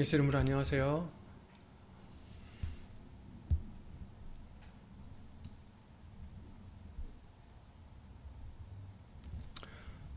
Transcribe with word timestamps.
예수 0.00 0.16
이름으로 0.16 0.38
안녕하세요. 0.38 1.12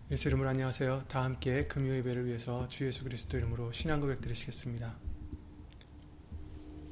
예수 0.09 0.29
이름으로 0.29 0.47
안녕하세요. 0.47 1.03
다 1.09 1.23
함께 1.25 1.67
금요 1.67 1.93
예배를 1.95 2.25
위해서 2.27 2.65
주 2.69 2.85
예수 2.85 3.03
그리스도 3.03 3.35
이름으로 3.35 3.73
신앙 3.73 3.99
고백 3.99 4.21
드리시겠습니다. 4.21 4.95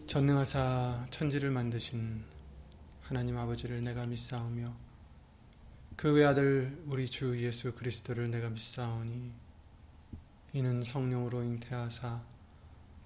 전능하사 0.07 1.07
천지를 1.11 1.49
만드신 1.49 2.25
하나님 3.03 3.37
아버지를 3.37 3.81
내가 3.85 4.05
믿사오며 4.05 4.75
그 5.95 6.11
외아들 6.11 6.83
우리 6.87 7.07
주 7.07 7.39
예수 7.39 7.73
그리스도를 7.73 8.29
내가 8.29 8.49
믿사오니 8.49 9.31
이는 10.51 10.83
성령으로 10.83 11.41
잉태하사 11.41 12.30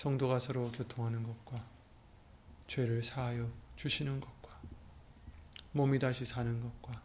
성도가 0.00 0.38
서로 0.38 0.72
교통하는 0.72 1.22
것과 1.22 1.62
죄를 2.66 3.02
사하여 3.02 3.52
주시는 3.76 4.18
것과 4.18 4.58
몸이 5.72 5.98
다시 5.98 6.24
사는 6.24 6.58
것과 6.58 7.02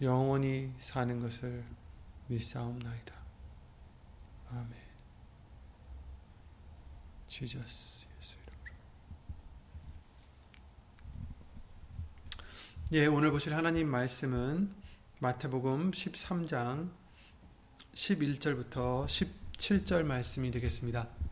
영원히 0.00 0.72
사는 0.78 1.20
것을 1.20 1.62
믿사옵나이다. 2.28 3.14
아멘. 4.48 4.72
지저스 7.28 8.06
예수 8.18 8.36
이름으로. 8.38 8.74
예, 12.92 13.04
오늘 13.04 13.30
보실 13.30 13.54
하나님 13.54 13.90
말씀은 13.90 14.74
마태복음 15.18 15.90
13장 15.90 16.90
11절부터 17.92 19.04
17절 19.04 20.04
말씀이 20.04 20.50
되겠습니다. 20.50 21.23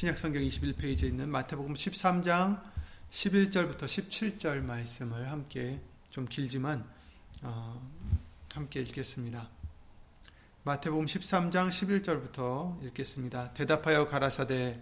신약성경 0.00 0.42
21페이지에 0.44 1.08
있는 1.08 1.28
마태복음 1.28 1.74
13장 1.74 2.62
11절부터 3.10 3.80
17절 3.80 4.62
말씀을 4.62 5.30
함께 5.30 5.78
좀 6.08 6.24
길지만 6.24 6.88
어, 7.42 7.86
함께 8.54 8.80
읽겠습니다. 8.80 9.46
마태복음 10.62 11.04
13장 11.04 11.68
11절부터 11.68 12.82
읽겠습니다. 12.86 13.52
대답하여 13.52 14.08
가라사대 14.08 14.80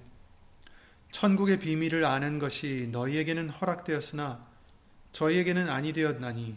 천국의 1.10 1.58
비밀을 1.58 2.04
아는 2.04 2.38
것이 2.38 2.88
너희에게는 2.92 3.50
허락되었으나 3.50 4.46
저희에게는 5.10 5.68
아니 5.68 5.92
되었나니 5.92 6.56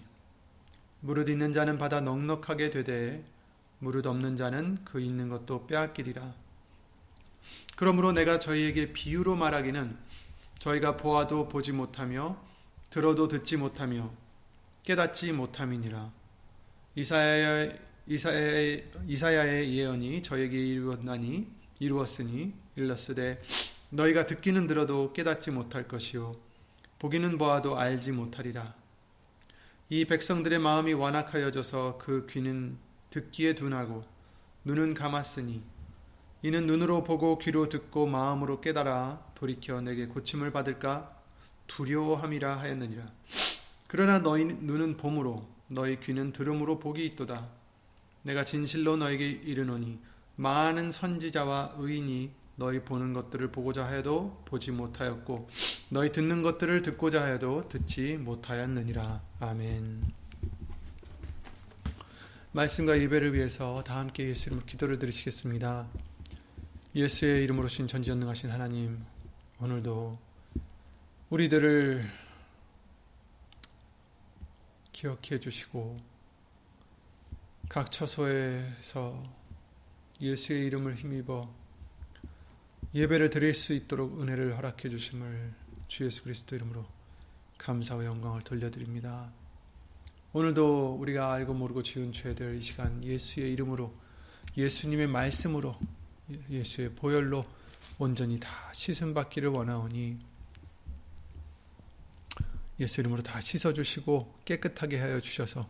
무릇 1.00 1.30
있는 1.30 1.52
자는 1.52 1.80
받아 1.80 2.00
넉넉하게 2.00 2.70
되되 2.70 3.26
무릇 3.80 4.06
없는 4.06 4.36
자는 4.36 4.78
그 4.86 5.02
있는 5.02 5.30
것도 5.30 5.66
빼앗기리라. 5.66 6.51
그러므로 7.76 8.12
내가 8.12 8.40
저희에게 8.40 8.94
비유로 8.94 9.36
말하기는 9.36 9.98
저희가 10.60 10.98
보아도 10.98 11.48
보지 11.48 11.72
못하며 11.72 12.38
들어도 12.90 13.28
듣지 13.28 13.58
못하며 13.58 14.12
깨닫지 14.84 15.32
못함이니라. 15.32 16.12
이사야의, 16.96 17.80
이사야의, 18.08 18.92
이사야의 19.08 19.74
예언이 19.74 20.22
저에게 20.22 20.58
이루었나니 20.58 21.48
이루었으니 21.80 22.54
일렀으되 22.76 23.42
너희가 23.90 24.26
듣기는 24.26 24.68
들어도 24.68 25.14
깨닫지 25.14 25.52
못할 25.52 25.88
것이요 25.88 26.36
보기는 27.00 27.38
보아도 27.38 27.78
알지 27.78 28.12
못하리라. 28.12 28.76
이 29.90 30.06
백성들의 30.06 30.60
마음이 30.60 30.94
완악하여져서 30.94 31.98
그 31.98 32.28
귀는 32.30 32.78
듣기에 33.10 33.56
둔하고 33.56 34.04
눈은 34.64 34.94
감았으니 34.94 35.64
이는 36.44 36.66
눈으로 36.66 37.04
보고 37.04 37.38
귀로 37.38 37.70
듣고 37.70 38.08
마음으로 38.08 38.62
깨달아 38.62 39.32
돌이켜 39.36 39.80
내게 39.82 40.08
고침을 40.08 40.52
받을까 40.52 41.16
두려워함이라 41.68 42.60
하였느니라. 42.60 43.06
그러나 43.88 44.20
너희 44.20 44.46
눈은 44.46 44.98
봄으로 44.98 45.48
너희 45.68 46.00
귀는 46.00 46.32
들음으로 46.34 46.80
복이 46.80 47.06
있도다. 47.06 47.48
내가 48.24 48.44
진실로 48.46 48.98
너에게 48.98 49.28
이르노니 49.30 50.00
많은 50.36 50.92
선지자와 50.92 51.76
의인이 51.78 52.32
너희 52.56 52.80
보는 52.82 53.14
것들을 53.14 53.52
보고자 53.52 53.88
해도 53.88 54.42
보지 54.46 54.72
못하였고 54.72 55.50
너희 55.90 56.12
듣는 56.12 56.42
것들을 56.42 56.82
듣고자 56.82 57.26
해도 57.26 57.68
듣지 57.70 58.18
못하였느니라. 58.18 59.22
아멘. 59.40 60.04
말씀과 62.52 63.00
예배를 63.00 63.34
위해서 63.34 63.84
다 63.84 63.98
함께 64.00 64.28
예수 64.30 64.50
이름으로 64.50 64.66
기도를 64.66 65.00
드리시겠습니다. 65.00 65.88
예수의 66.94 67.46
이름으로 67.46 67.70
신 67.70 67.88
전지전능하신 67.88 68.50
하나님, 68.50 69.02
오늘도 69.62 70.20
우리들을 71.30 72.04
기억해 74.92 75.40
주시고 75.40 75.96
각 77.70 77.94
처소에서 77.94 79.24
예수의 80.20 80.66
이름을 80.66 80.96
힘입어 80.96 81.50
예배를 82.94 83.30
드릴 83.30 83.54
수 83.54 83.72
있도록 83.72 84.22
은혜를 84.22 84.58
허락해 84.58 84.90
주심을 84.90 85.54
주 85.88 86.04
예수 86.04 86.24
그리스도 86.24 86.58
이름으로 86.58 86.86
감사와 87.58 88.04
영광을 88.04 88.42
돌려드립니다. 88.42 89.32
오늘도 90.34 90.98
우리가 91.00 91.32
알고 91.32 91.54
모르고 91.54 91.84
지은 91.84 92.12
죄들 92.12 92.58
이 92.58 92.62
시간 92.62 93.02
예수의 93.02 93.54
이름으로 93.54 93.94
예수님의 94.58 95.08
말씀으로 95.08 95.80
예수의 96.50 96.96
보혈로 96.96 97.46
온전히 98.00 98.40
다 98.40 98.50
씻음 98.74 99.14
받기를 99.14 99.50
원하오니 99.50 100.18
예수 102.80 103.02
이름으로 103.02 103.22
다 103.22 103.40
씻어 103.42 103.74
주시고 103.74 104.40
깨끗하게 104.46 105.00
하여 105.00 105.20
주셔서 105.20 105.70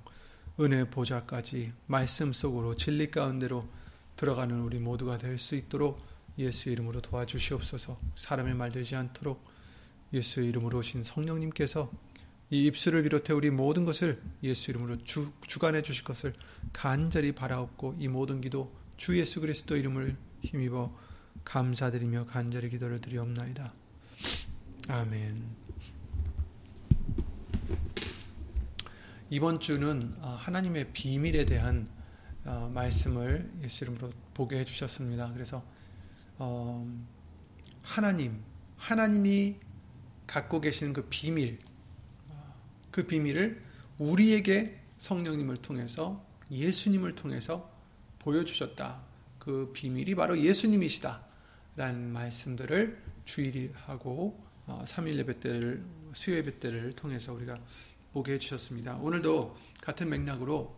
은혜 0.59 0.89
보좌까지 0.89 1.73
말씀 1.87 2.31
속으로 2.33 2.75
진리 2.75 3.11
가운데로 3.11 3.67
들어가는 4.15 4.59
우리 4.61 4.79
모두가 4.79 5.17
될 5.17 5.37
수 5.37 5.55
있도록 5.55 5.99
예수 6.37 6.69
이름으로 6.69 7.01
도와주시옵소서. 7.01 7.99
사람의 8.15 8.53
말 8.55 8.69
되지 8.69 8.95
않도록 8.95 9.43
예수의 10.13 10.49
이름으로 10.49 10.79
오신 10.79 11.03
성령님께서 11.03 11.91
이 12.49 12.65
입술을 12.65 13.03
비롯해 13.03 13.33
우리 13.33 13.49
모든 13.49 13.85
것을 13.85 14.21
예수 14.43 14.71
이름으로 14.71 15.03
주, 15.03 15.31
주관해 15.47 15.81
주실 15.81 16.03
것을 16.03 16.33
간절히 16.73 17.31
바라옵고 17.31 17.95
이 17.99 18.07
모든 18.07 18.41
기도 18.41 18.71
주 18.97 19.17
예수 19.17 19.39
그리스도 19.41 19.77
이름을 19.77 20.17
힘입어 20.43 20.95
감사드리며 21.45 22.25
간절히 22.25 22.69
기도를 22.69 23.01
드리옵나이다. 23.01 23.73
아멘. 24.89 25.61
이번 29.29 29.59
주는 29.59 30.13
하나님의 30.19 30.91
비밀에 30.93 31.45
대한 31.45 31.87
말씀을 32.43 33.51
예수 33.63 33.85
이름으로 33.85 34.11
보게 34.33 34.59
해주셨습니다. 34.59 35.31
그래서 35.33 35.63
하나님, 37.81 38.41
하나님이 38.77 39.57
갖고 40.27 40.59
계시는 40.59 40.93
그 40.93 41.07
비밀, 41.07 41.59
그 42.89 43.05
비밀을 43.05 43.63
우리에게 43.99 44.79
성령님을 44.97 45.57
통해서 45.57 46.25
예수님을 46.49 47.15
통해서 47.15 47.71
보여주셨다. 48.19 49.10
그 49.41 49.71
비밀이 49.73 50.13
바로 50.13 50.39
예수님이시다. 50.39 51.19
라는 51.75 52.13
말씀들을 52.13 53.01
주일하고 53.25 54.39
3일 54.67 55.15
예배 55.15 55.39
때를 55.39 55.83
수요 56.13 56.35
예배 56.35 56.59
때를 56.59 56.93
통해서 56.93 57.33
우리가 57.33 57.57
보게 58.13 58.33
해주셨습니다. 58.33 58.97
오늘도 58.97 59.57
같은 59.81 60.09
맥락으로 60.09 60.77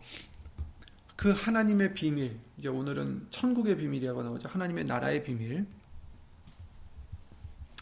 그 1.14 1.30
하나님의 1.30 1.92
비밀, 1.92 2.38
이제 2.56 2.68
오늘은 2.68 3.26
천국의 3.30 3.76
비밀이라고 3.76 4.22
나오죠. 4.22 4.48
하나님의 4.48 4.86
나라의 4.86 5.22
비밀. 5.24 5.66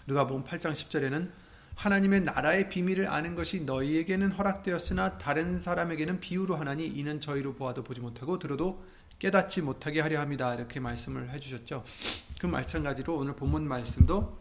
누가 0.08 0.26
보면 0.26 0.44
8장 0.44 0.72
10절에는 0.72 1.30
하나님의 1.76 2.22
나라의 2.22 2.68
비밀을 2.70 3.06
아는 3.08 3.36
것이 3.36 3.60
너희에게는 3.60 4.32
허락되었으나 4.32 5.18
다른 5.18 5.60
사람에게는 5.60 6.18
비유로 6.18 6.56
하나니 6.56 6.88
이는 6.88 7.20
저희로 7.20 7.54
보아도 7.54 7.84
보지 7.84 8.00
못하고 8.00 8.40
들어도 8.40 8.82
깨닫지 9.22 9.62
못하게 9.62 10.00
하려 10.00 10.18
합니다. 10.18 10.52
이렇게 10.52 10.80
말씀을 10.80 11.30
해주셨죠. 11.30 11.84
그 12.40 12.46
마찬가지로 12.46 13.16
오늘 13.16 13.36
본문 13.36 13.68
말씀도 13.68 14.36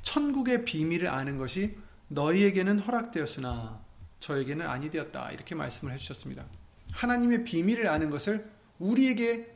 천국의 0.00 0.64
비밀을 0.64 1.06
아는 1.06 1.36
것이 1.36 1.76
너희에게는 2.08 2.78
허락되었으나 2.78 3.84
저에게는 4.20 4.66
아니 4.66 4.88
되었다. 4.88 5.32
이렇게 5.32 5.54
말씀을 5.54 5.92
해주셨습니다. 5.92 6.46
하나님의 6.92 7.44
비밀을 7.44 7.86
아는 7.86 8.08
것을 8.08 8.50
우리에게 8.78 9.54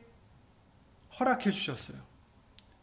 허락해 1.19 1.49
주셨어요. 1.49 1.97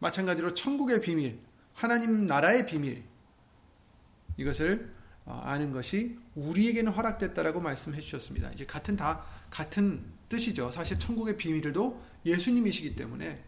마찬가지로 0.00 0.55
천국의 0.55 1.00
비밀, 1.00 1.38
하나님 1.75 2.26
나라의 2.26 2.67
비밀, 2.67 3.05
이것을 4.37 4.93
어, 4.93 5.04
아는 5.26 5.73
것이 5.73 6.19
우리에게는 6.35 6.93
허락됐다라고 6.93 7.61
말씀해 7.61 8.00
주셨습니다. 8.00 8.50
이제 8.53 8.67
같은 8.67 8.97
다 8.97 9.25
같은 9.50 10.05
뜻이죠. 10.29 10.71
사실 10.71 10.99
천국의 10.99 11.37
비밀도 11.37 12.03
예수님이시기 12.26 12.97
때문에 12.97 13.43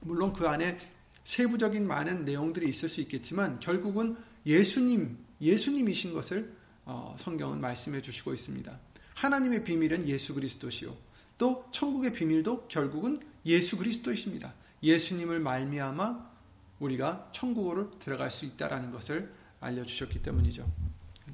물론 0.00 0.32
그 0.32 0.46
안에 0.46 0.78
세부적인 1.24 1.86
많은 1.86 2.24
내용들이 2.24 2.68
있을 2.68 2.88
수 2.88 3.00
있겠지만 3.00 3.58
결국은 3.58 4.16
예수님 4.44 5.18
예수님이신 5.40 6.14
것을 6.14 6.54
어, 6.84 7.16
성경은 7.18 7.60
말씀해 7.60 8.00
주시고 8.00 8.32
있습니다. 8.32 8.78
하나님의 9.14 9.64
비밀은 9.64 10.06
예수 10.06 10.34
그리스도시요. 10.34 10.96
또 11.36 11.66
천국의 11.72 12.12
비밀도 12.12 12.68
결국은 12.68 13.20
예수 13.44 13.76
그리스도이십니다. 13.76 14.54
예수님을 14.82 15.40
말미암아 15.40 16.36
우리가 16.78 17.30
천국으로 17.32 17.98
들어갈 17.98 18.30
수 18.30 18.44
있다라는 18.44 18.92
것을 18.92 19.32
알려주셨기 19.66 20.22
때문이죠. 20.22 20.66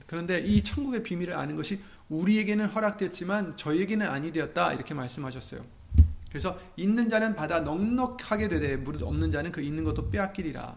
그런데 0.07 0.41
이 0.41 0.63
천국의 0.63 1.03
비밀을 1.03 1.35
아는 1.35 1.57
것이 1.57 1.81
우리에게는 2.09 2.67
허락됐지만 2.67 3.57
저희에게는 3.57 4.07
아니 4.07 4.33
되었다 4.33 4.75
이렇게 4.75 4.95
말씀하셨어요. 4.95 5.65
그래서 6.29 6.59
있는 6.77 7.09
자는 7.09 7.35
받아 7.35 7.61
넉넉하게 7.61 8.49
되되 8.49 8.77
무릇 8.77 9.03
없는 9.03 9.31
자는 9.31 9.53
그 9.53 9.61
있는 9.61 9.85
것도 9.85 10.11
빼앗기리라. 10.11 10.77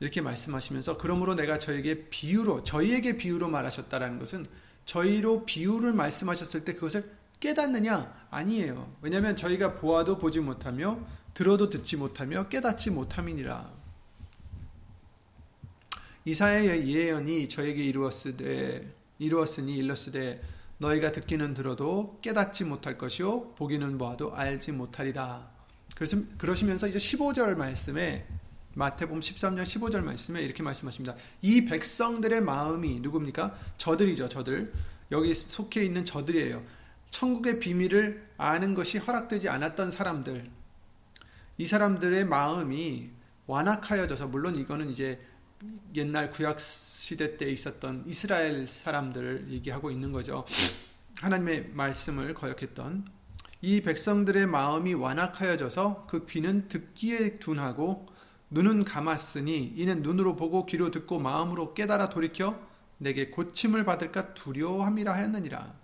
이렇게 0.00 0.20
말씀하시면서 0.20 0.98
그러므로 0.98 1.34
내가 1.34 1.58
저에게 1.58 2.08
비유로 2.08 2.64
저희에게 2.64 3.16
비유로 3.16 3.48
말하셨다라는 3.48 4.18
것은 4.18 4.46
저희로 4.84 5.46
비유를 5.46 5.92
말씀하셨을 5.92 6.64
때 6.64 6.74
그것을 6.74 7.10
깨닫느냐 7.40 8.26
아니에요. 8.30 8.90
왜냐하면 9.02 9.36
저희가 9.36 9.74
보아도 9.74 10.18
보지 10.18 10.40
못하며 10.40 10.98
들어도 11.34 11.68
듣지 11.68 11.96
못하며 11.96 12.48
깨닫지 12.48 12.90
못함이니라. 12.90 13.83
이사야의 16.26 16.88
예언이 16.88 17.48
저에게 17.48 17.84
이루었으되 17.84 18.94
이루었으니 19.18 19.76
일렀으되 19.76 20.40
너희가 20.78 21.12
듣기는 21.12 21.54
들어도 21.54 22.18
깨닫지 22.22 22.64
못할 22.64 22.98
것이요 22.98 23.54
보기는 23.54 23.96
보아도 23.98 24.34
알지 24.34 24.72
못하리라. 24.72 25.50
그래서 25.94 26.16
그러시면서 26.38 26.88
이제 26.88 26.98
15절 26.98 27.56
말씀에 27.56 28.26
마태복음 28.74 29.20
13장 29.20 29.62
15절 29.62 30.02
말씀에 30.02 30.42
이렇게 30.42 30.62
말씀하십니다. 30.62 31.14
이 31.42 31.64
백성들의 31.64 32.40
마음이 32.40 33.00
누굽니까? 33.00 33.56
저들이죠, 33.76 34.28
저들. 34.28 34.72
여기 35.12 35.34
속해 35.34 35.84
있는 35.84 36.04
저들이에요. 36.04 36.64
천국의 37.10 37.60
비밀을 37.60 38.26
아는 38.36 38.74
것이 38.74 38.98
허락되지 38.98 39.48
않았던 39.48 39.92
사람들. 39.92 40.50
이 41.58 41.66
사람들의 41.66 42.24
마음이 42.24 43.10
완악하여져서 43.46 44.26
물론 44.28 44.56
이거는 44.56 44.90
이제 44.90 45.20
옛날 45.94 46.30
구약 46.30 46.60
시대 46.60 47.36
때 47.36 47.50
있었던 47.50 48.04
이스라엘 48.06 48.66
사람들을 48.66 49.48
얘기하고 49.50 49.90
있는 49.90 50.12
거죠. 50.12 50.44
하나님의 51.20 51.70
말씀을 51.72 52.34
거역했던 52.34 53.06
이 53.62 53.80
백성들의 53.80 54.46
마음이 54.46 54.94
완악하여져서 54.94 56.06
그 56.08 56.26
귀는 56.26 56.68
듣기에 56.68 57.38
둔하고 57.38 58.06
눈은 58.50 58.84
감았으니 58.84 59.72
이는 59.76 60.02
눈으로 60.02 60.36
보고 60.36 60.66
귀로 60.66 60.90
듣고 60.90 61.18
마음으로 61.18 61.74
깨달아 61.74 62.10
돌이켜 62.10 62.60
내게 62.98 63.30
고침을 63.30 63.84
받을까 63.84 64.34
두려워함이라 64.34 65.12
하였느니라. 65.14 65.74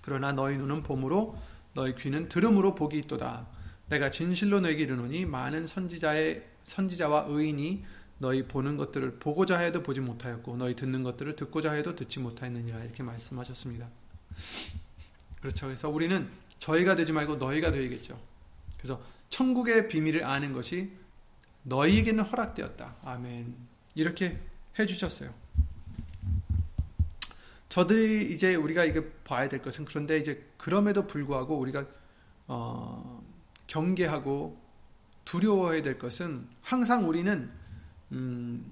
그러나 0.00 0.32
너희 0.32 0.56
눈은 0.56 0.82
봄으로 0.82 1.36
너희 1.74 1.94
귀는 1.94 2.28
들음으로 2.28 2.74
복이 2.74 2.98
있도다. 2.98 3.46
내가 3.88 4.10
진실로 4.10 4.60
너에게 4.60 4.84
이르노니 4.84 5.26
많은 5.26 5.66
선지자의 5.66 6.53
선지자와 6.64 7.26
의인이 7.28 7.84
너희 8.18 8.46
보는 8.46 8.76
것들을 8.76 9.18
보고자 9.18 9.58
해도 9.58 9.82
보지 9.82 10.00
못하였고 10.00 10.56
너희 10.56 10.74
듣는 10.76 11.02
것들을 11.02 11.36
듣고자 11.36 11.72
해도 11.72 11.94
듣지 11.94 12.20
못하였느니라 12.20 12.82
이렇게 12.82 13.02
말씀하셨습니다. 13.02 13.88
그렇죠. 15.40 15.66
그래서 15.66 15.90
우리는 15.90 16.28
저희가 16.58 16.96
되지 16.96 17.12
말고 17.12 17.36
너희가 17.36 17.70
되겠죠. 17.70 18.18
그래서 18.78 19.02
천국의 19.28 19.88
비밀을 19.88 20.24
아는 20.24 20.52
것이 20.52 20.92
너희에게는 21.64 22.24
허락되었다. 22.24 22.96
아멘. 23.04 23.54
이렇게 23.94 24.38
해 24.78 24.86
주셨어요. 24.86 25.32
저들이 27.68 28.32
이제 28.32 28.54
우리가 28.54 28.84
이게 28.84 29.10
봐야 29.24 29.48
될 29.48 29.60
것은 29.60 29.84
그런데 29.84 30.18
이제 30.18 30.48
그럼에도 30.56 31.06
불구하고 31.06 31.58
우리가 31.58 31.86
어, 32.46 33.22
경계하고 33.66 34.63
두려워해야 35.24 35.82
될 35.82 35.98
것은 35.98 36.46
항상 36.62 37.08
우리는 37.08 37.50
음, 38.12 38.64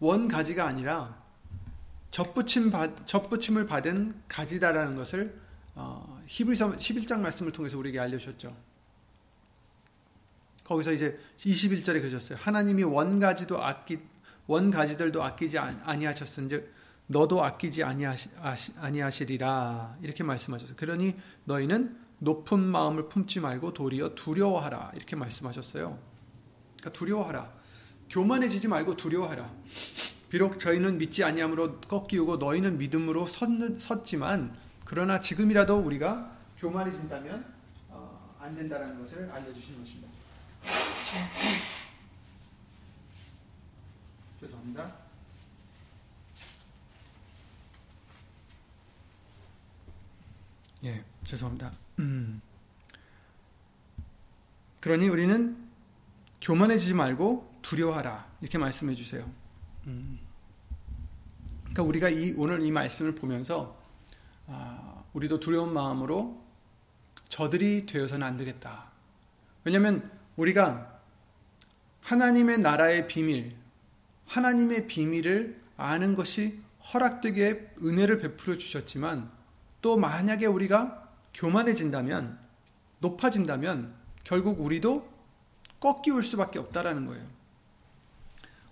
원 0.00 0.28
가지가 0.28 0.66
아니라 0.66 1.22
접붙임 2.10 2.70
받, 2.70 3.06
접붙임을 3.06 3.66
받은 3.66 4.22
가지다라는 4.28 4.96
것을 4.96 5.40
어, 5.74 6.22
히브리서 6.26 6.76
11장 6.76 7.20
말씀을 7.20 7.52
통해서 7.52 7.78
우리에게 7.78 7.98
알려주셨죠. 7.98 8.54
거기서 10.64 10.92
이제 10.92 11.18
21절에 11.38 12.00
그러셨어요. 12.00 12.38
하나님이 12.40 12.84
원 12.84 13.18
가지도 13.18 13.62
아끼 13.62 13.98
원 14.46 14.70
가지들도 14.70 15.22
아끼지 15.22 15.58
아니하셨은즉 15.58 16.72
너도 17.06 17.42
아끼지 17.42 17.82
아니하시, 17.82 18.30
아니하시리라 18.78 19.98
이렇게 20.02 20.22
말씀하셨어요. 20.22 20.76
그러니 20.76 21.16
너희는 21.44 22.03
높은 22.24 22.58
마음을 22.58 23.08
품지 23.08 23.38
말고 23.38 23.74
도리어 23.74 24.14
두려워하라 24.14 24.92
이렇게 24.94 25.14
말씀하셨어요. 25.14 25.98
그러니까 26.76 26.98
두려워하라. 26.98 27.52
교만해지지 28.10 28.68
말고 28.68 28.96
두려워하라. 28.96 29.50
비록 30.30 30.58
저희는 30.58 30.98
믿지 30.98 31.22
아니함으로 31.22 31.80
꺾이고 31.82 32.36
너희는 32.38 32.78
믿음으로 32.78 33.26
섰, 33.26 34.04
지만 34.04 34.56
그러나 34.84 35.20
지금이라도 35.20 35.78
우리가 35.78 36.36
교만해진다면 36.58 37.44
어, 37.90 38.36
안 38.40 38.56
된다라는 38.56 39.00
것을 39.00 39.30
알려주신 39.30 39.78
것입니다. 39.78 40.08
죄송합니다. 44.40 45.03
예, 50.84 51.02
죄송합니다. 51.24 51.72
음. 52.00 52.40
그러니 54.80 55.08
우리는 55.08 55.56
교만해지지 56.42 56.92
말고 56.92 57.58
두려워하라 57.62 58.26
이렇게 58.42 58.58
말씀해 58.58 58.94
주세요. 58.94 59.30
음. 59.86 60.18
그러니까 61.60 61.82
우리가 61.84 62.08
이 62.10 62.34
오늘 62.36 62.62
이 62.62 62.70
말씀을 62.70 63.14
보면서 63.14 63.80
아, 64.46 65.02
우리도 65.14 65.40
두려운 65.40 65.72
마음으로 65.72 66.44
저들이 67.30 67.86
되어서는 67.86 68.26
안 68.26 68.36
되겠다. 68.36 68.90
왜냐하면 69.64 70.10
우리가 70.36 71.00
하나님의 72.02 72.58
나라의 72.58 73.06
비밀, 73.06 73.56
하나님의 74.26 74.86
비밀을 74.86 75.60
아는 75.78 76.14
것이 76.14 76.60
허락되게 76.92 77.72
은혜를 77.82 78.18
베풀어 78.18 78.58
주셨지만 78.58 79.32
또 79.84 79.98
만약에 79.98 80.46
우리가 80.46 81.10
교만해진다면 81.34 82.38
높아진다면 83.00 83.94
결국 84.24 84.62
우리도 84.62 85.06
꺾이올 85.78 86.22
수밖에 86.22 86.58
없다라는 86.58 87.04
거예요. 87.04 87.28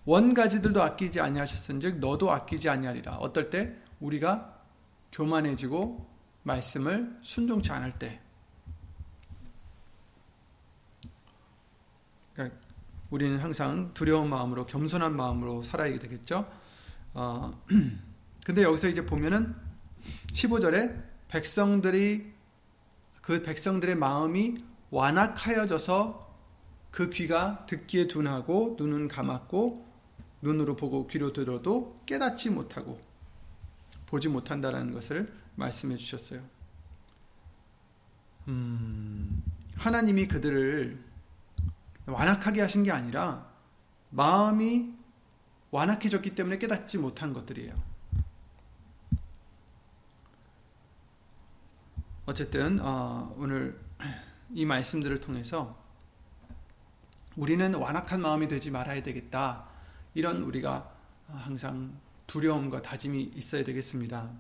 원가지들도 0.07 0.83
아끼지 0.83 1.21
아니하셨은즉 1.21 1.99
너도 1.99 2.33
아끼지 2.33 2.71
아니하리라. 2.71 3.17
어떨 3.19 3.51
때 3.51 3.77
우리가 4.01 4.59
교만해지고 5.13 6.11
말씀을 6.45 7.19
순종치 7.21 7.71
않을 7.73 7.93
때 7.99 8.19
그러니까 12.33 12.57
우리는 13.11 13.39
항상 13.39 13.93
두려운 13.93 14.31
마음으로 14.31 14.65
겸손한 14.65 15.15
마음으로 15.15 15.63
살아야 15.63 15.99
되겠죠. 15.99 16.51
어, 17.13 17.63
근데 18.47 18.63
여기서 18.63 18.89
이제 18.89 19.05
보면은 19.05 19.72
15절에 20.33 21.03
백성들이 21.29 22.33
그 23.21 23.43
백성들의 23.43 23.97
마음이 23.97 24.57
완악하여져서 24.91 26.23
그 26.91 27.09
귀가 27.11 27.65
듣기에 27.67 28.07
둔하고 28.07 28.77
눈은 28.79 29.09
감았고 29.09 29.91
눈으로 30.43 30.77
보고 30.77 31.07
귀로 31.07 31.33
들어도 31.33 32.01
깨닫지 32.05 32.51
못하고 32.51 33.01
보지 34.07 34.29
못한다라는 34.29 34.93
것을 34.93 35.33
말씀해 35.55 35.97
주셨어요. 35.97 36.43
음, 38.49 39.43
하나님이 39.77 40.29
그들을 40.29 41.03
완악하게 42.07 42.61
하신 42.61 42.83
게 42.83 42.91
아니라 42.91 43.51
마음이 44.11 44.93
완악해졌기 45.71 46.35
때문에 46.35 46.59
깨닫지 46.59 46.99
못한 46.99 47.33
것들이에요. 47.33 47.92
어쨌든 52.25 52.79
어, 52.81 53.35
오늘 53.37 53.77
이 54.55 54.65
말씀들을 54.65 55.21
통해서 55.21 55.77
우리는 57.35 57.75
완악한 57.75 58.21
마음이 58.21 58.47
되지 58.47 58.71
말아야 58.71 59.03
되겠다. 59.03 59.65
이런 60.15 60.43
우리가 60.43 60.89
항상 61.29 61.99
두려움과 62.29 62.83
다짐이 62.83 63.33
있어야 63.35 63.65
되겠습니다. 63.65 64.31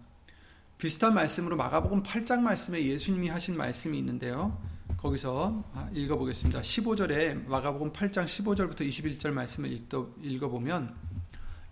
비슷한 0.78 1.14
말씀으로 1.14 1.56
마가복음 1.56 2.04
8장 2.04 2.42
말씀에 2.42 2.84
예수님이 2.84 3.28
하신 3.28 3.56
말씀이 3.56 3.98
있는데요. 3.98 4.56
거기서 4.98 5.64
읽어보겠습니다. 5.92 6.60
15절에 6.60 7.46
마가복음 7.48 7.92
8장 7.92 8.26
15절부터 8.26 8.86
21절 8.86 9.30
말씀을 9.30 9.80
읽어보면 10.22 10.94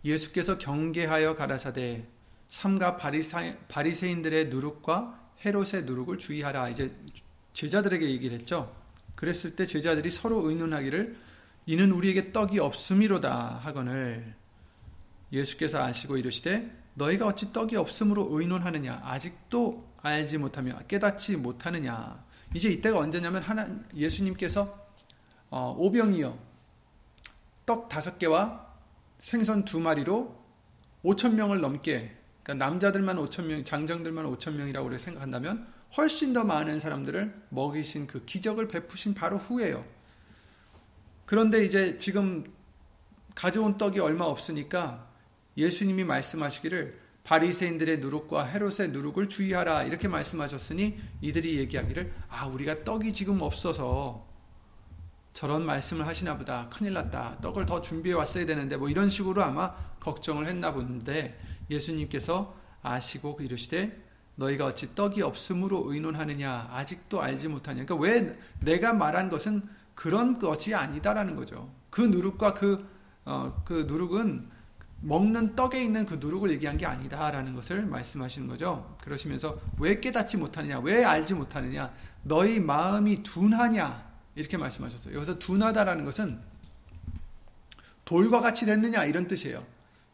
예수께서 0.05 0.59
경계하여 0.59 1.37
가라사대 1.37 2.09
삼가 2.49 2.97
바리새인들의 2.97 4.49
누룩과 4.49 5.20
헤롯의 5.45 5.85
누룩을 5.85 6.19
주의하라. 6.19 6.69
이제 6.69 6.95
제자들에게 7.53 8.09
얘기를 8.09 8.37
했죠. 8.37 8.75
그랬을 9.15 9.57
때 9.57 9.67
제자들이 9.67 10.11
서로 10.11 10.49
의논하기를 10.49 11.17
이는 11.67 11.93
우리에게 11.93 12.33
떡이 12.33 12.59
없음이로다 12.59 13.61
하거늘 13.63 14.35
예수께서 15.33 15.83
아시고 15.83 16.17
이르시되 16.17 16.71
너희가 16.95 17.27
어찌 17.27 17.53
떡이 17.53 17.77
없음으로 17.77 18.29
의논하느냐 18.31 19.01
아직도 19.05 19.89
알지 20.03 20.39
못하며 20.39 20.79
깨닫지 20.89 21.37
못하느냐 21.37 22.25
이제 22.55 22.71
이때가 22.71 22.99
언제냐면 22.99 23.43
하나 23.43 23.69
예수님께서 23.95 24.89
어, 25.51 25.75
오병이어 25.79 26.37
떡 27.67 27.89
다섯 27.89 28.19
개와 28.19 28.75
생선 29.21 29.65
두 29.65 29.81
마리로 29.81 30.41
5천 31.05 31.35
명을 31.35 31.61
넘게 31.61 32.17
그러니까 32.51 32.55
남자들만 32.67 33.17
5천 33.17 33.45
명, 33.45 33.65
장정들만 33.65 34.25
5천 34.27 34.55
명이라고 34.55 34.97
생각한다면 34.99 35.67
훨씬 35.97 36.33
더 36.33 36.45
많은 36.45 36.81
사람들을 36.81 37.33
먹이신 37.51 38.07
그 38.07 38.25
기적을 38.25 38.69
베푸신 38.69 39.15
바로 39.15 39.39
후에요. 39.39 39.85
그런데 41.27 41.65
이제 41.65 41.97
지금 41.99 42.45
가져온 43.35 43.79
떡이 43.79 44.01
얼마 44.01 44.25
없으니까 44.25 45.09
예수님이 45.57 46.05
말씀하시기를 46.05 46.99
바리새인들의 47.23 47.99
누룩과 47.99 48.45
헤롯의 48.47 48.89
누룩을 48.91 49.29
주의하라 49.29 49.85
이렇게 49.85 50.09
말씀하셨으니 50.09 50.99
이들이 51.21 51.59
얘기하기를 51.59 52.13
아 52.29 52.47
우리가 52.47 52.83
떡이 52.83 53.13
지금 53.13 53.43
없어서 53.43 54.27
저런 55.33 55.65
말씀을 55.65 56.07
하시나 56.07 56.37
보다 56.37 56.69
큰일 56.71 56.95
났다 56.95 57.39
떡을 57.41 57.67
더 57.67 57.81
준비해 57.81 58.15
왔어야 58.15 58.47
되는데 58.47 58.77
뭐 58.77 58.89
이런 58.89 59.09
식으로 59.09 59.43
아마 59.43 59.75
걱정을 60.01 60.47
했나 60.47 60.73
본데 60.73 61.39
예수님께서 61.71 62.55
아시고 62.83 63.39
이르시되 63.41 64.11
너희가 64.37 64.67
어찌 64.67 64.95
떡이 64.95 65.23
없음으로 65.23 65.93
의논하느냐? 65.93 66.71
아직도 66.73 67.23
알지 67.23 67.49
못하냐? 67.49 67.85
그러니까 67.85 67.95
왜 67.97 68.39
내가 68.61 68.93
말한 68.93 69.29
것은 69.31 69.63
그런 69.95 70.39
것이 70.39 70.75
아니다라는 70.75 71.37
거죠. 71.37 71.71
그 71.91 72.01
누룩과 72.01 72.55
그, 72.55 72.89
어, 73.25 73.63
그 73.65 73.85
누룩은 73.87 74.49
먹는 75.03 75.55
떡에 75.57 75.83
있는 75.83 76.07
그 76.07 76.15
누룩을 76.15 76.51
얘기한 76.53 76.77
게 76.77 76.87
아니다라는 76.87 77.55
것을 77.55 77.85
말씀하시는 77.87 78.49
거죠. 78.49 78.97
그러시면서 79.03 79.59
왜 79.79 80.01
깨닫지 80.01 80.37
못하느냐? 80.37 80.81
왜 80.81 81.05
알지 81.05 81.35
못하느냐? 81.35 81.93
너희 82.23 82.61
마음이 82.61 83.23
둔하냐? 83.23 84.11
이렇게 84.35 84.57
말씀하셨어요. 84.57 85.15
여기서 85.15 85.39
둔하다라는 85.39 86.05
것은 86.05 86.41
돌과 88.05 88.41
같이 88.41 88.67
됐느냐? 88.67 89.05
이런 89.05 89.27
뜻이에요. 89.27 89.65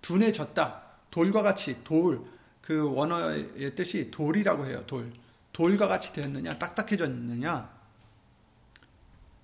둔해졌다 0.03 0.86
돌과 1.11 1.43
같이 1.43 1.83
돌, 1.85 2.23
그 2.61 2.93
원어의 2.93 3.75
뜻이 3.75 4.11
돌이라고 4.11 4.67
해요. 4.67 4.83
돌. 4.87 5.11
돌과 5.53 5.89
같이 5.89 6.13
되었느냐? 6.13 6.59
딱딱해졌느냐? 6.59 7.77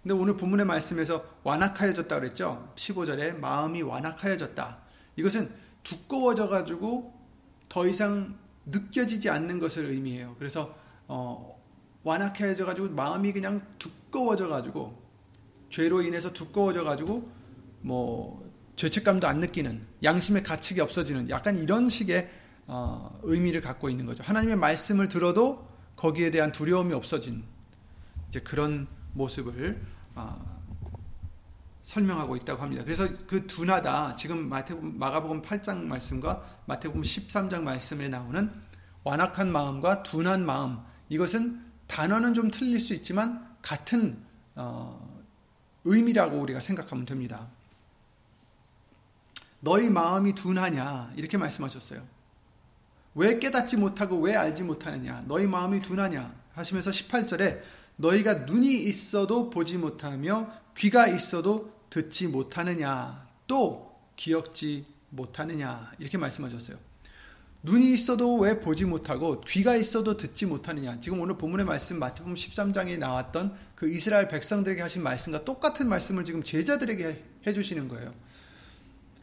근데 0.03 0.15
오늘 0.15 0.37
본문의 0.37 0.67
말씀에서 0.67 1.25
완악하여졌다 1.45 2.19
그랬죠? 2.19 2.73
15절에 2.75 3.39
마음이 3.39 3.83
완악하여졌다. 3.83 4.79
이것은 5.17 5.55
두꺼워져 5.85 6.49
가지고 6.49 7.15
더 7.69 7.87
이상 7.87 8.37
느껴지지 8.67 9.31
않는 9.31 9.61
것을 9.61 9.87
의미해요. 9.87 10.35
그래서 10.39 10.75
어, 11.07 11.61
완악해져 12.03 12.67
가지고 12.67 12.91
마음이 12.91 13.33
그냥 13.33 13.65
두꺼워져 13.79 14.49
가지고 14.49 15.01
죄로 15.71 16.03
인해서 16.03 16.33
두꺼워져 16.33 16.85
가지고 16.85 17.31
뭐 17.81 18.52
죄책감도 18.77 19.27
안 19.27 19.41
느끼는 19.41 19.87
양심의 20.03 20.43
가책이 20.43 20.81
없어지는 20.81 21.31
약간 21.31 21.59
이런 21.59 21.89
식의 21.89 22.29
어, 22.67 23.19
의미를 23.23 23.61
갖고 23.61 23.91
있는 23.91 24.07
거죠. 24.07 24.23
하나님의 24.23 24.57
말씀을 24.57 25.09
들어도 25.09 25.69
거기에 25.97 26.31
대한 26.31 26.53
두려움이 26.53 26.95
없어진 26.95 27.45
이제 28.29 28.41
그런 28.41 28.87
모습을 29.13 29.81
어, 30.15 30.63
설명하고 31.83 32.37
있다고 32.37 32.63
합니다. 32.63 32.85
그래서 32.85 33.09
그 33.27 33.47
둔하다 33.47 34.15
지금 34.15 34.49
마태복음, 34.49 34.99
마가복음 34.99 35.43
8장 35.43 35.85
말씀과 35.85 36.43
마태복음 36.67 37.03
13장 37.03 37.63
말씀에 37.63 38.09
나오는 38.09 38.51
완악한 39.05 39.51
마음과 39.51 40.03
둔한 40.05 40.47
마음 40.47 40.79
이것은 41.09 41.61
단어는 41.89 42.35
좀 42.35 42.51
틀릴 42.51 42.81
수 42.81 42.95
있지만 42.95 43.55
같은 43.61 44.23
어, 44.55 45.23
의미라고 45.85 46.39
우리가 46.39 46.61
생각하면 46.61 47.05
됩니다. 47.05 47.49
너희 49.65 49.91
마음이 49.91 50.35
둔하냐 50.35 51.13
이렇게 51.17 51.39
말씀하셨어요. 51.39 52.03
왜 53.15 53.39
깨닫지 53.39 53.77
못하고 53.77 54.19
왜 54.19 54.35
알지 54.35 54.65
못하느냐 54.65 55.25
너희 55.29 55.47
마음이 55.47 55.81
둔하냐 55.81 56.35
하시면서 56.53 56.91
18절에 56.91 57.61
너희가 57.97 58.35
눈이 58.35 58.75
있어도 58.75 59.51
보지 59.51 59.79
못하며 59.79 60.51
귀가 60.77 61.07
있어도 61.07 61.73
듣지 61.91 62.27
못하느냐 62.27 63.29
또 63.47 63.97
기억지 64.17 64.85
못하느냐 65.11 65.93
이렇게 66.01 66.19
말씀하셨어요. 66.19 66.77
눈이 67.65 67.93
있어도 67.93 68.39
왜 68.39 68.59
보지 68.59 68.85
못하고 68.85 69.41
귀가 69.43 69.77
있어도 69.77 70.17
듣지 70.17 70.47
못하느냐. 70.47 70.99
지금 70.99 71.21
오늘 71.21 71.39
본문의 71.39 71.65
말씀 71.65 72.01
마태복음 72.01 72.35
13장에 72.35 72.99
나왔던 72.99 73.55
그 73.77 73.89
이스라엘 73.89 74.27
백성들에게 74.27 74.83
하신 74.83 75.05
말씀과 75.05 75.45
똑같은 75.45 75.89
말씀을 75.89 76.25
지금 76.25 76.43
제자들에게 76.43 77.25
해 77.47 77.53
주시는 77.53 77.87
거예요. 77.87 78.13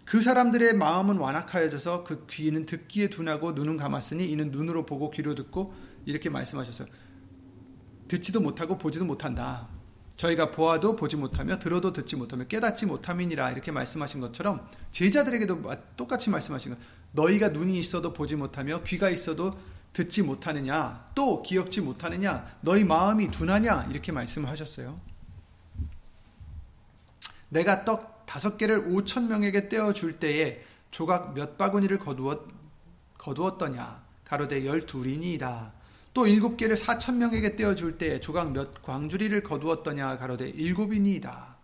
그 0.09 0.23
사람들의 0.23 0.73
마음은 0.73 1.17
완악하여져서 1.17 2.03
그 2.03 2.25
귀는 2.31 2.65
듣기에 2.65 3.11
둔하고 3.11 3.51
눈은 3.51 3.77
감았으니 3.77 4.27
이는 4.31 4.49
눈으로 4.49 4.83
보고 4.83 5.11
귀로 5.11 5.35
듣고 5.35 5.75
이렇게 6.03 6.31
말씀하셨어요. 6.31 6.87
듣지도 8.07 8.41
못하고 8.41 8.79
보지도 8.79 9.05
못한다. 9.05 9.67
저희가 10.15 10.49
보아도 10.49 10.95
보지 10.95 11.15
못하며 11.15 11.59
들어도 11.59 11.93
듣지 11.93 12.15
못하며 12.15 12.45
깨닫지 12.45 12.87
못함이니라 12.87 13.51
이렇게 13.51 13.71
말씀하신 13.71 14.19
것처럼 14.19 14.67
제자들에게도 14.89 15.61
똑같이 15.95 16.31
말씀하신 16.31 16.71
것. 16.71 16.79
너희가 17.11 17.49
눈이 17.49 17.77
있어도 17.77 18.11
보지 18.11 18.35
못하며 18.35 18.81
귀가 18.85 19.11
있어도 19.11 19.59
듣지 19.93 20.23
못하느냐 20.23 21.05
또 21.13 21.43
기억지 21.43 21.81
못하느냐 21.81 22.47
너희 22.61 22.83
마음이 22.83 23.29
둔하냐 23.29 23.89
이렇게 23.91 24.11
말씀하셨어요. 24.11 24.99
내가 27.49 27.85
떡 27.85 28.18
다섯 28.29 28.59
개를 28.59 28.86
오천 28.89 29.27
명에게 29.27 29.69
떼어 29.69 29.91
줄 29.91 30.19
때에 30.19 30.63
조각 30.91 31.33
몇 31.33 31.57
바구니를 31.57 31.98
거두었, 31.98 32.41
거두었더냐 33.17 34.03
가로대 34.24 34.67
열둘이니이다. 34.67 35.74
또 36.13 36.27
일곱 36.27 36.55
개를 36.55 36.77
사천 36.77 37.17
명에게 37.17 37.55
떼어 37.55 37.74
줄 37.74 37.98
때에 37.98 38.19
조각 38.19 38.51
몇 38.51 38.83
광주리를 38.83 39.41
거두었더냐 39.41 40.19
가로대 40.19 40.48
일곱이니이다. 40.48 41.55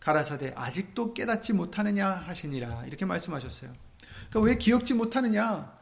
가라사대 0.00 0.54
아직도 0.56 1.12
깨닫지 1.12 1.52
못하느냐 1.52 2.08
하시니라 2.08 2.86
이렇게 2.86 3.04
말씀하셨어요. 3.04 3.70
그러니까 4.30 4.40
왜 4.40 4.56
기억지 4.56 4.94
못하느냐? 4.94 5.76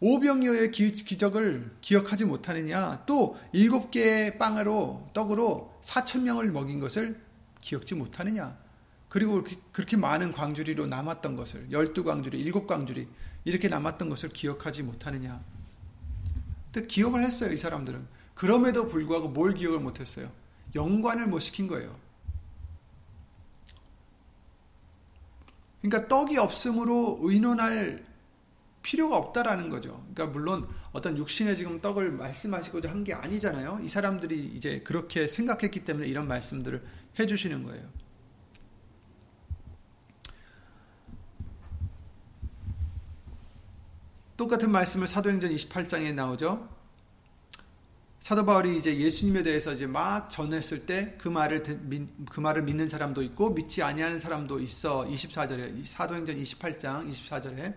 오병이어의 0.00 0.72
기적을 0.72 1.76
기억하지 1.80 2.24
못하느냐? 2.24 3.04
또 3.06 3.38
일곱 3.52 3.92
개의 3.92 4.38
빵으로 4.38 5.08
떡으로 5.14 5.72
사천 5.82 6.24
명을 6.24 6.50
먹인 6.50 6.80
것을 6.80 7.22
기억지 7.60 7.94
못하느냐? 7.94 8.60
그리고 9.12 9.44
그렇게 9.72 9.98
많은 9.98 10.32
광주리로 10.32 10.86
남았던 10.86 11.36
것을 11.36 11.70
열두 11.70 12.02
광주리, 12.02 12.40
일곱 12.40 12.66
광주리 12.66 13.06
이렇게 13.44 13.68
남았던 13.68 14.08
것을 14.08 14.30
기억하지 14.30 14.84
못하느냐. 14.84 15.38
근데 16.72 16.86
기억을 16.86 17.22
했어요, 17.22 17.52
이 17.52 17.58
사람들은. 17.58 18.06
그럼에도 18.34 18.86
불구하고 18.86 19.28
뭘 19.28 19.52
기억을 19.52 19.80
못했어요? 19.80 20.32
영관을 20.74 21.26
못 21.26 21.40
시킨 21.40 21.66
거예요. 21.66 21.94
그러니까 25.82 26.08
떡이 26.08 26.38
없음으로 26.38 27.18
의논할 27.20 28.06
필요가 28.80 29.18
없다라는 29.18 29.68
거죠. 29.68 30.02
그러니까 30.14 30.26
물론 30.28 30.66
어떤 30.92 31.18
육신의 31.18 31.54
지금 31.56 31.82
떡을 31.82 32.12
말씀하시고자 32.12 32.88
한 32.90 33.04
게 33.04 33.12
아니잖아요. 33.12 33.80
이 33.82 33.90
사람들이 33.90 34.52
이제 34.54 34.80
그렇게 34.80 35.28
생각했기 35.28 35.84
때문에 35.84 36.08
이런 36.08 36.26
말씀들을 36.26 36.82
해주시는 37.18 37.64
거예요. 37.64 38.01
똑같은 44.36 44.70
말씀을 44.70 45.06
사도행전 45.06 45.54
28장에 45.54 46.14
나오죠. 46.14 46.68
사도 48.20 48.44
바울이 48.46 48.76
이제 48.76 48.96
예수님에 48.96 49.42
대해서 49.42 49.72
이제 49.72 49.86
막 49.86 50.30
전했을 50.30 50.86
때 50.86 51.16
그 51.18 51.28
말을 51.28 51.64
그 52.30 52.40
말을 52.40 52.62
믿는 52.62 52.88
사람도 52.88 53.22
있고 53.22 53.50
믿지 53.50 53.82
아니하는 53.82 54.20
사람도 54.20 54.60
있어. 54.60 55.04
24절에 55.04 55.84
사도행전 55.84 56.36
28장 56.36 57.10
24절에 57.10 57.74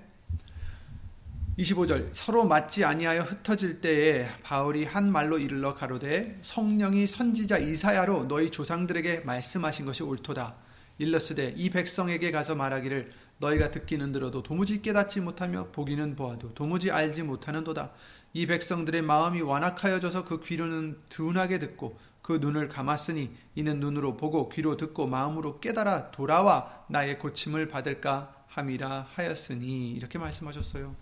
25절 1.57 2.09
서로 2.11 2.45
맞지 2.45 2.83
아니하여 2.83 3.21
흩어질 3.21 3.81
때에 3.81 4.27
바울이 4.43 4.83
한 4.83 5.11
말로 5.11 5.39
이르러 5.39 5.73
가로되 5.73 6.37
성령이 6.41 7.07
선지자 7.07 7.59
이사야로 7.59 8.27
너희 8.27 8.51
조상들에게 8.51 9.21
말씀하신 9.21 9.85
것이 9.85 10.03
옳도다. 10.03 10.53
일러스되 10.97 11.53
이 11.57 11.69
백성에게 11.69 12.31
가서 12.31 12.55
말하기를 12.55 13.11
너희가 13.37 13.71
듣기는 13.71 14.11
들어도 14.11 14.43
도무지 14.43 14.81
깨닫지 14.81 15.21
못하며 15.21 15.67
보기는 15.71 16.15
보아도 16.15 16.53
도무지 16.53 16.91
알지 16.91 17.23
못하는도다. 17.23 17.91
이 18.33 18.45
백성들의 18.47 19.01
마음이 19.01 19.41
완악하여져서 19.41 20.25
그 20.25 20.41
귀로는 20.41 20.99
둔하게 21.09 21.59
듣고 21.59 21.97
그 22.21 22.33
눈을 22.33 22.69
감았으니 22.69 23.35
이는 23.55 23.79
눈으로 23.79 24.17
보고 24.17 24.49
귀로 24.49 24.77
듣고 24.77 25.05
마음으로 25.07 25.59
깨달아 25.59 26.11
돌아와 26.11 26.85
나의 26.89 27.19
고침을 27.19 27.67
받을까 27.67 28.45
함이라 28.47 29.07
하였으니 29.13 29.91
이렇게 29.91 30.17
말씀하셨어요. 30.17 30.95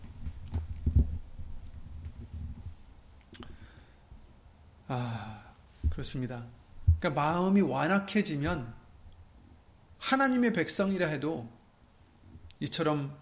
아, 4.88 5.44
그렇습니다. 5.90 6.44
그러니까 7.00 7.22
마음이 7.22 7.62
완악해지면 7.62 8.74
하나님의 10.00 10.54
백성이라 10.54 11.08
해도 11.08 11.50
이처럼 12.63 13.13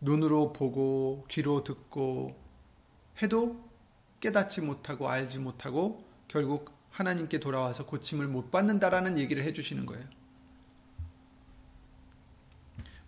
눈으로 0.00 0.54
보고 0.54 1.26
귀로 1.28 1.64
듣고 1.64 2.34
해도 3.20 3.68
깨닫지 4.20 4.62
못하고 4.62 5.10
알지 5.10 5.38
못하고 5.38 6.08
결국 6.26 6.74
하나님께 6.90 7.40
돌아와서 7.40 7.84
고침을 7.84 8.26
못 8.26 8.50
받는다라는 8.50 9.18
얘기를 9.18 9.44
해주시는 9.44 9.84
거예요. 9.84 10.04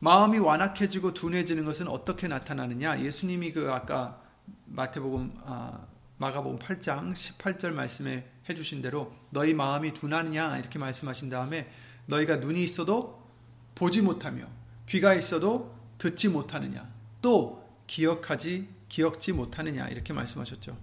마음이 0.01 0.39
완악해지고 0.39 1.15
둔해지는 1.15 1.65
것은 1.65 1.89
어떻게 1.89 2.29
나타나느냐? 2.29 3.01
예수님이 3.01 3.53
그 3.53 3.73
아까 3.73 4.23
마태복음 4.67 5.41
아, 5.43 5.87
마가복음 6.19 6.59
8장 6.59 7.15
18절 7.15 7.73
말씀에 7.73 8.31
해주신 8.49 8.83
대로 8.83 9.15
너희 9.31 9.55
마음이 9.55 9.95
둔하느냐 9.95 10.59
이렇게 10.59 10.79
말씀하신 10.79 11.31
다음에 11.31 11.71
너희가 12.07 12.37
눈이 12.37 12.63
있어도 12.63 13.27
보지 13.75 14.03
못하며 14.03 14.58
귀가 14.89 15.15
있어도 15.15 15.75
듣지 15.99 16.29
못하느냐 16.29 16.91
또 17.21 17.67
기억하지 17.87 18.69
기억지 18.89 19.33
못하느냐 19.33 19.89
이렇게 19.89 20.13
말씀하셨죠. 20.13 20.77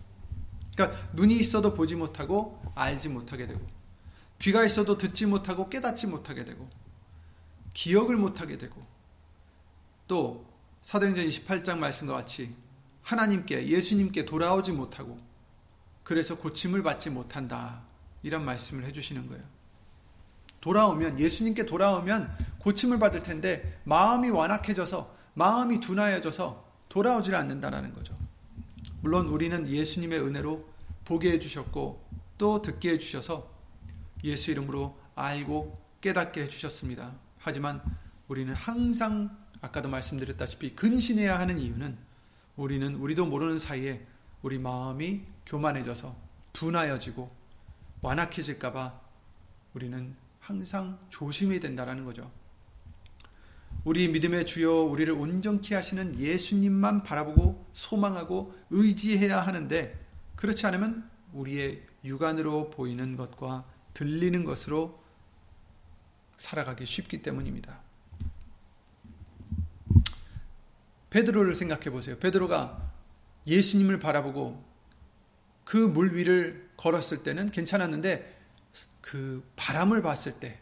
그러니까 0.75 1.09
눈이 1.13 1.37
있어도 1.37 1.73
보지 1.73 1.95
못하고 1.95 2.61
알지 2.75 3.09
못하게 3.09 3.47
되고 3.47 3.65
귀가 4.39 4.65
있어도 4.65 4.97
듣지 4.97 5.25
못하고 5.25 5.69
깨닫지 5.69 6.07
못하게 6.07 6.45
되고 6.45 6.69
기억을 7.73 8.17
못하게 8.17 8.57
되고 8.57 8.85
또 10.07 10.45
사도행전 10.83 11.27
28장 11.27 11.77
말씀과 11.77 12.13
같이 12.13 12.53
하나님께 13.01 13.67
예수님께 13.67 14.25
돌아오지 14.25 14.71
못하고 14.71 15.19
그래서 16.03 16.37
고침을 16.37 16.83
받지 16.83 17.09
못한다. 17.09 17.81
이런 18.21 18.45
말씀을 18.45 18.85
해주시는 18.85 19.27
거예요. 19.27 19.43
돌아오면 20.65 21.19
예수님께 21.19 21.67
돌아오면 21.67 22.35
고침을 22.57 22.97
받을 22.97 23.21
텐데 23.21 23.79
마음이 23.83 24.31
완악해져서 24.31 25.13
마음이 25.35 25.79
둔하여져서 25.79 26.65
돌아오질 26.89 27.35
않는다라는 27.35 27.93
거죠. 27.93 28.17
물론 29.01 29.27
우리는 29.27 29.69
예수님의 29.69 30.19
은혜로 30.21 30.67
보게 31.03 31.33
해 31.33 31.39
주셨고 31.39 32.03
또 32.39 32.63
듣게 32.63 32.93
해 32.93 32.97
주셔서 32.97 33.47
예수 34.23 34.49
이름으로 34.49 34.97
알고 35.13 35.79
깨닫게 36.01 36.41
해 36.41 36.47
주셨습니다. 36.47 37.13
하지만 37.37 37.83
우리는 38.27 38.51
항상 38.55 39.37
아까도 39.61 39.87
말씀드렸다시피 39.87 40.75
근신해야 40.75 41.37
하는 41.37 41.59
이유는 41.59 41.95
우리는 42.55 42.95
우리도 42.95 43.27
모르는 43.27 43.59
사이에 43.59 44.03
우리 44.41 44.57
마음이 44.57 45.21
교만해져서 45.45 46.15
둔하여지고 46.53 47.29
완악해질까봐 48.01 48.99
우리는 49.75 50.24
항상 50.45 50.99
조심해야 51.09 51.59
된다는 51.59 52.05
거죠. 52.05 52.31
우리 53.83 54.07
믿음의 54.07 54.45
주여 54.45 54.83
우리를 54.83 55.11
온전케 55.11 55.73
하시는 55.73 56.19
예수님만 56.19 57.01
바라보고 57.01 57.67
소망하고 57.73 58.53
의지해야 58.69 59.41
하는데 59.41 59.99
그렇지 60.35 60.67
않으면 60.67 61.09
우리의 61.33 61.83
육안으로 62.03 62.69
보이는 62.69 63.17
것과 63.17 63.65
들리는 63.95 64.43
것으로 64.45 65.03
살아가기 66.37 66.85
쉽기 66.85 67.23
때문입니다. 67.23 67.81
베드로를 71.09 71.55
생각해 71.55 71.89
보세요. 71.89 72.19
베드로가 72.19 72.93
예수님을 73.47 73.97
바라보고 73.97 74.63
그 75.63 75.77
물 75.87 76.15
위를 76.15 76.69
걸었을 76.77 77.23
때는 77.23 77.49
괜찮았는데 77.49 78.34
그 79.05 79.47
바람을 79.55 80.01
봤을 80.01 80.39
때 80.39 80.59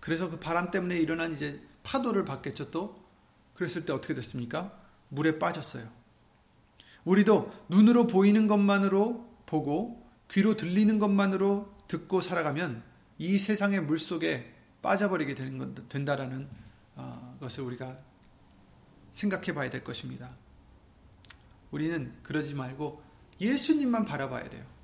그래서 0.00 0.30
그 0.30 0.38
바람 0.40 0.70
때문에 0.70 0.96
일어난 0.96 1.34
이제 1.34 1.60
파도를 1.82 2.24
봤겠죠 2.24 2.70
또 2.70 3.04
그랬을 3.52 3.84
때 3.84 3.92
어떻게 3.92 4.14
됐습니까? 4.14 4.72
물에 5.08 5.38
빠졌어요. 5.38 5.86
우리도 7.04 7.52
눈으로 7.68 8.06
보이는 8.06 8.46
것만으로 8.46 9.28
보고 9.44 10.04
귀로 10.30 10.56
들리는 10.56 10.98
것만으로 10.98 11.74
듣고 11.86 12.22
살아가면 12.22 12.82
이 13.18 13.38
세상의 13.38 13.82
물 13.82 13.98
속에 13.98 14.54
빠져버리게 14.80 15.34
되는 15.34 15.58
것, 15.58 15.88
된다라는 15.88 16.48
어, 16.96 17.36
것을 17.40 17.62
우리가 17.64 17.98
생각해 19.12 19.54
봐야 19.54 19.68
될 19.70 19.84
것입니다. 19.84 20.30
우리는 21.70 22.14
그러지 22.22 22.54
말고 22.54 23.02
예수님만 23.38 24.06
바라봐야 24.06 24.48
돼요. 24.48 24.75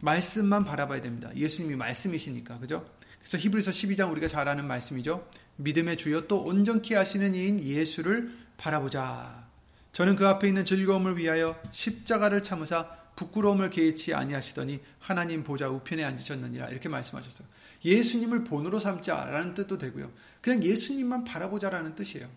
말씀만 0.00 0.64
바라봐야 0.64 1.00
됩니다. 1.00 1.30
예수님이 1.34 1.76
말씀이시니까. 1.76 2.58
그죠? 2.58 2.86
그래서 3.18 3.38
히브리서 3.38 3.70
12장 3.70 4.10
우리가 4.10 4.28
잘 4.28 4.48
아는 4.48 4.66
말씀이죠. 4.66 5.28
믿음의 5.56 5.96
주여 5.98 6.26
또 6.26 6.42
온전케 6.42 6.94
하시는 6.94 7.34
이인 7.34 7.60
예수를 7.60 8.34
바라보자. 8.56 9.46
저는 9.92 10.16
그 10.16 10.26
앞에 10.26 10.48
있는 10.48 10.64
즐거움을 10.64 11.18
위하여 11.18 11.60
십자가를 11.72 12.42
참으사 12.42 12.88
부끄러움을 13.16 13.68
개의치 13.68 14.14
아니하시더니 14.14 14.80
하나님 14.98 15.44
보좌 15.44 15.68
우편에 15.68 16.02
앉으셨느니라 16.04 16.68
이렇게 16.68 16.88
말씀하셨어요. 16.88 17.46
예수님을 17.84 18.44
본으로 18.44 18.80
삼자라는 18.80 19.54
뜻도 19.54 19.76
되고요. 19.76 20.10
그냥 20.40 20.62
예수님만 20.62 21.24
바라보자라는 21.24 21.94
뜻이에요. 21.96 22.28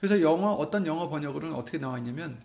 그래서 0.00 0.20
영어 0.20 0.52
어떤 0.52 0.86
영어 0.86 1.08
번역으로는 1.08 1.54
어떻게 1.54 1.78
나와 1.78 1.98
있냐면 1.98 2.38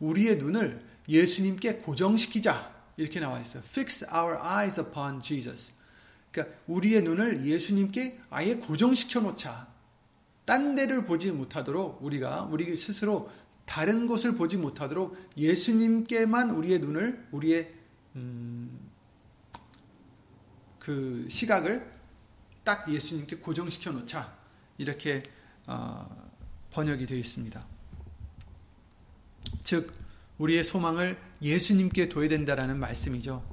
우리의 0.00 0.36
눈을 0.36 0.82
예수님께 1.08 1.76
고정시키자 1.76 2.71
이렇게 2.96 3.20
나와 3.20 3.40
있어요. 3.40 3.62
Fix 3.64 4.06
our 4.12 4.38
eyes 4.40 4.80
upon 4.80 5.20
Jesus. 5.20 5.72
그러니까 6.30 6.58
우리의 6.66 7.02
눈을 7.02 7.44
예수님께 7.46 8.20
아예 8.30 8.54
고정시켜 8.54 9.20
놓자. 9.20 9.68
딴 10.44 10.74
데를 10.74 11.04
보지 11.04 11.30
못하도록 11.30 12.02
우리가 12.02 12.42
우리 12.44 12.76
스스로 12.76 13.30
다른 13.64 14.06
곳을 14.06 14.34
보지 14.34 14.56
못하도록 14.56 15.16
예수님께만 15.36 16.50
우리의 16.50 16.80
눈을 16.80 17.28
우리의 17.30 17.72
음, 18.16 18.90
그 20.78 21.26
시각을 21.28 21.90
딱 22.64 22.92
예수님께 22.92 23.36
고정시켜 23.36 23.92
놓자 23.92 24.36
이렇게 24.78 25.22
어, 25.66 26.30
번역이 26.70 27.06
되어 27.06 27.18
있습니다. 27.18 27.64
즉 29.64 29.92
우리의 30.38 30.64
소망을 30.64 31.18
예수님께 31.42 32.08
둬야 32.08 32.28
된다라는 32.28 32.78
말씀이죠. 32.78 33.44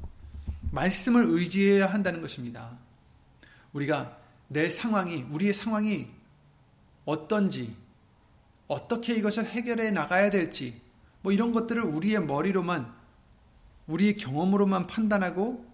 말씀을 0.72 1.26
의지해야 1.28 1.88
한다는 1.88 2.22
것입니다. 2.22 2.78
우리가 3.74 4.18
내 4.48 4.70
상황이 4.70 5.26
우리의 5.30 5.54
상황이 5.54 6.08
어떤지 7.06 7.76
어떻게 8.68 9.16
이것을 9.16 9.46
해결해 9.46 9.92
나가야 9.92 10.30
될지 10.30 10.80
뭐 11.22 11.32
이런 11.32 11.52
것들을 11.52 11.82
우리의 11.82 12.24
머리로만 12.24 12.94
우리의 13.88 14.18
경험으로만 14.18 14.88
판단하고 14.88 15.68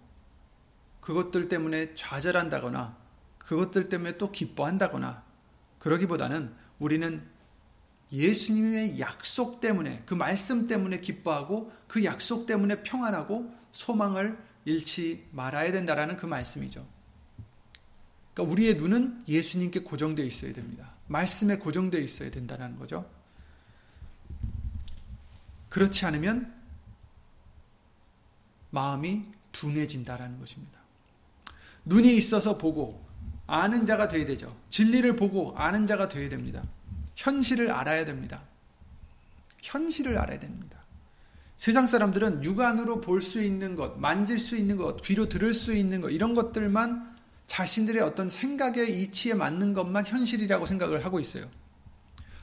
그것들 1.01 1.49
때문에 1.49 1.93
좌절한다거나 1.95 2.95
그것들 3.37 3.89
때문에 3.89 4.17
또 4.17 4.31
기뻐한다거나 4.31 5.23
그러기보다는 5.79 6.51
우리는 6.79 7.21
예수님의 8.11 8.99
약속 8.99 9.61
때문에 9.61 10.03
그 10.05 10.13
말씀 10.13 10.67
때문에 10.67 10.99
기뻐하고 10.99 11.71
그 11.87 12.03
약속 12.03 12.45
때문에 12.45 12.83
평안하고 12.83 13.53
소망을 13.71 14.37
잃지 14.65 15.27
말아야 15.31 15.71
된다라는 15.71 16.17
그 16.17 16.25
말씀이죠. 16.25 16.87
그러니까 18.33 18.51
우리의 18.51 18.75
눈은 18.75 19.23
예수님께 19.27 19.81
고정되어 19.81 20.25
있어야 20.25 20.53
됩니다. 20.53 20.91
말씀에 21.07 21.57
고정되어 21.57 22.01
있어야 22.01 22.31
된다는 22.31 22.77
거죠. 22.77 23.09
그렇지 25.69 26.05
않으면 26.05 26.53
마음이 28.71 29.23
둔해진다라는 29.51 30.39
것입니다. 30.39 30.79
눈이 31.85 32.15
있어서 32.17 32.57
보고 32.57 33.05
아는 33.47 33.85
자가 33.85 34.07
되어야 34.07 34.25
되죠. 34.25 34.55
진리를 34.69 35.15
보고 35.15 35.55
아는 35.55 35.85
자가 35.85 36.07
되어야 36.07 36.29
됩니다. 36.29 36.63
현실을 37.15 37.71
알아야 37.71 38.05
됩니다. 38.05 38.43
현실을 39.61 40.17
알아야 40.17 40.39
됩니다. 40.39 40.79
세상 41.57 41.87
사람들은 41.87 42.43
육안으로 42.43 43.01
볼 43.01 43.21
수 43.21 43.41
있는 43.41 43.75
것, 43.75 43.97
만질 43.99 44.39
수 44.39 44.57
있는 44.57 44.77
것, 44.77 45.01
귀로 45.01 45.29
들을 45.29 45.53
수 45.53 45.73
있는 45.73 46.01
것, 46.01 46.09
이런 46.09 46.33
것들만 46.33 47.15
자신들의 47.47 48.01
어떤 48.01 48.29
생각의 48.29 49.01
이치에 49.01 49.33
맞는 49.33 49.73
것만 49.73 50.05
현실이라고 50.05 50.65
생각을 50.65 51.05
하고 51.05 51.19
있어요. 51.19 51.49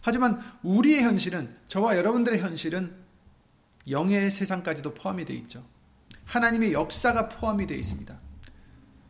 하지만 0.01 0.43
우리의 0.63 1.03
현실은, 1.03 1.55
저와 1.69 1.97
여러분들의 1.97 2.41
현실은 2.41 2.95
영의 3.89 4.31
세상까지도 4.31 4.95
포함이 4.95 5.25
되어 5.25 5.37
있죠. 5.39 5.65
하나님의 6.25 6.73
역사가 6.73 7.29
포함이 7.29 7.67
되어 7.67 7.77
있습니다. 7.77 8.19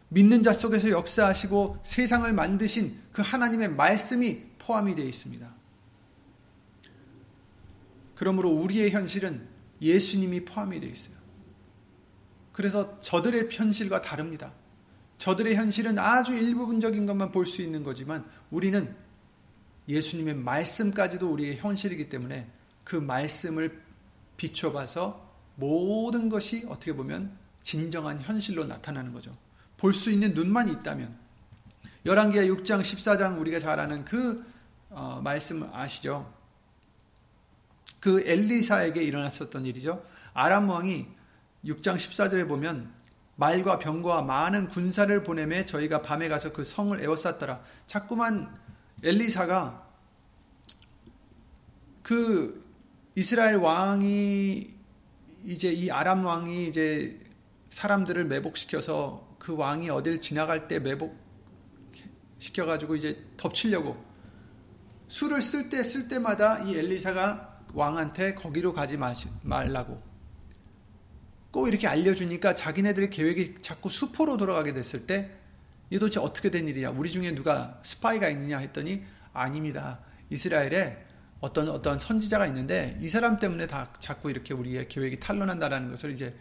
믿는 0.09 0.42
자 0.42 0.53
속에서 0.53 0.90
역사하시고 0.90 1.79
세상을 1.83 2.31
만드신 2.33 3.01
그 3.12 3.22
하나님의 3.22 3.70
말씀이 3.70 4.42
포함이 4.66 4.94
되어 4.94 5.07
있습니다. 5.07 5.55
그러므로 8.14 8.51
우리의 8.51 8.90
현실은 8.90 9.48
예수님이 9.81 10.44
포함이 10.44 10.81
되어 10.81 10.90
있어요. 10.90 11.16
그래서 12.53 12.98
저들의 13.01 13.48
현실과 13.51 14.03
다릅니다. 14.03 14.53
저들의 15.18 15.55
현실은 15.57 15.98
아주 15.98 16.33
일부분적인 16.35 17.07
것만 17.07 17.33
볼 17.33 17.46
수 17.46 17.62
있는 17.62 17.83
거지만 17.83 18.25
우리는 18.51 18.94
예수님의 19.88 20.35
말씀까지도 20.35 21.31
우리의 21.31 21.57
현실이기 21.57 22.09
때문에 22.09 22.48
그 22.85 22.96
말씀을 22.96 23.83
비춰봐서 24.37 25.31
모든 25.57 26.29
것이 26.29 26.64
어떻게 26.68 26.92
보면 26.92 27.37
진정한 27.62 28.18
현실로 28.20 28.64
나타나는 28.64 29.12
거죠. 29.12 29.37
볼 29.77 29.92
수 29.92 30.11
있는 30.11 30.35
눈만 30.35 30.68
있다면 30.68 31.16
열왕기하 32.07 32.44
6장 32.44 32.81
14장 32.81 33.40
우리가 33.40 33.59
잘 33.59 33.81
아는 33.81 34.05
그 34.05 34.44
어, 34.94 35.20
말씀 35.24 35.68
아시죠? 35.72 36.31
그 37.98 38.22
엘리사에게 38.26 39.02
일어났었던 39.02 39.64
일이죠. 39.64 40.05
아람 40.35 40.68
왕이 40.68 41.07
6장 41.64 41.96
14절에 41.96 42.46
보면 42.46 42.92
말과 43.37 43.78
병과 43.78 44.22
많은 44.22 44.68
군사를 44.68 45.22
보내매 45.22 45.64
저희가 45.64 46.02
밤에 46.02 46.28
가서 46.28 46.52
그 46.52 46.64
성을 46.64 47.00
에워쌌더라. 47.00 47.62
자꾸만 47.87 48.55
엘리사가 49.02 49.88
그 52.02 52.62
이스라엘 53.14 53.57
왕이 53.57 54.74
이제 55.44 55.72
이 55.72 55.90
아람 55.90 56.26
왕이 56.26 56.68
이제 56.68 57.18
사람들을 57.70 58.26
매복시켜서 58.26 59.37
그 59.38 59.57
왕이 59.57 59.88
어딜 59.88 60.20
지나갈 60.20 60.68
때 60.68 60.78
매복 60.78 61.16
시켜가지고 62.38 62.96
이제 62.96 63.24
덮치려고 63.38 64.12
술을 65.12 65.42
쓸때쓸 65.42 66.09
때마다 66.09 66.61
이 66.61 66.75
엘리사가 66.75 67.59
왕한테 67.75 68.35
거기로 68.35 68.72
가지 68.72 68.96
말라고 69.42 70.03
꼭 71.51 71.68
이렇게 71.68 71.87
알려주니까 71.87 72.57
자기네들의 72.57 73.11
계획이 73.11 73.57
자꾸 73.61 73.90
수포로 73.90 74.38
돌아가게 74.38 74.72
됐을 74.72 75.07
때 75.07 75.31
이게 75.90 75.98
도대체 75.98 76.18
어떻게 76.18 76.51
된 76.51 76.66
일이야? 76.66 76.88
우리 76.88 77.11
중에 77.11 77.35
누가 77.35 77.79
스파이가 77.83 78.31
있느냐 78.31 78.57
했더니 78.57 79.03
아닙니다. 79.35 80.01
이스라엘에 80.31 81.05
어떤 81.40 81.68
어떤 81.68 81.98
선지자가 81.98 82.46
있는데 82.46 82.98
이 83.03 83.11
사람 83.11 83.38
때문에 83.38 83.66
다 83.66 83.92
자꾸 83.98 84.31
이렇게 84.31 84.55
우리의 84.55 84.88
계획이 84.88 85.20
탄로난다라는 85.20 85.90
것을 85.90 86.12
이제 86.12 86.35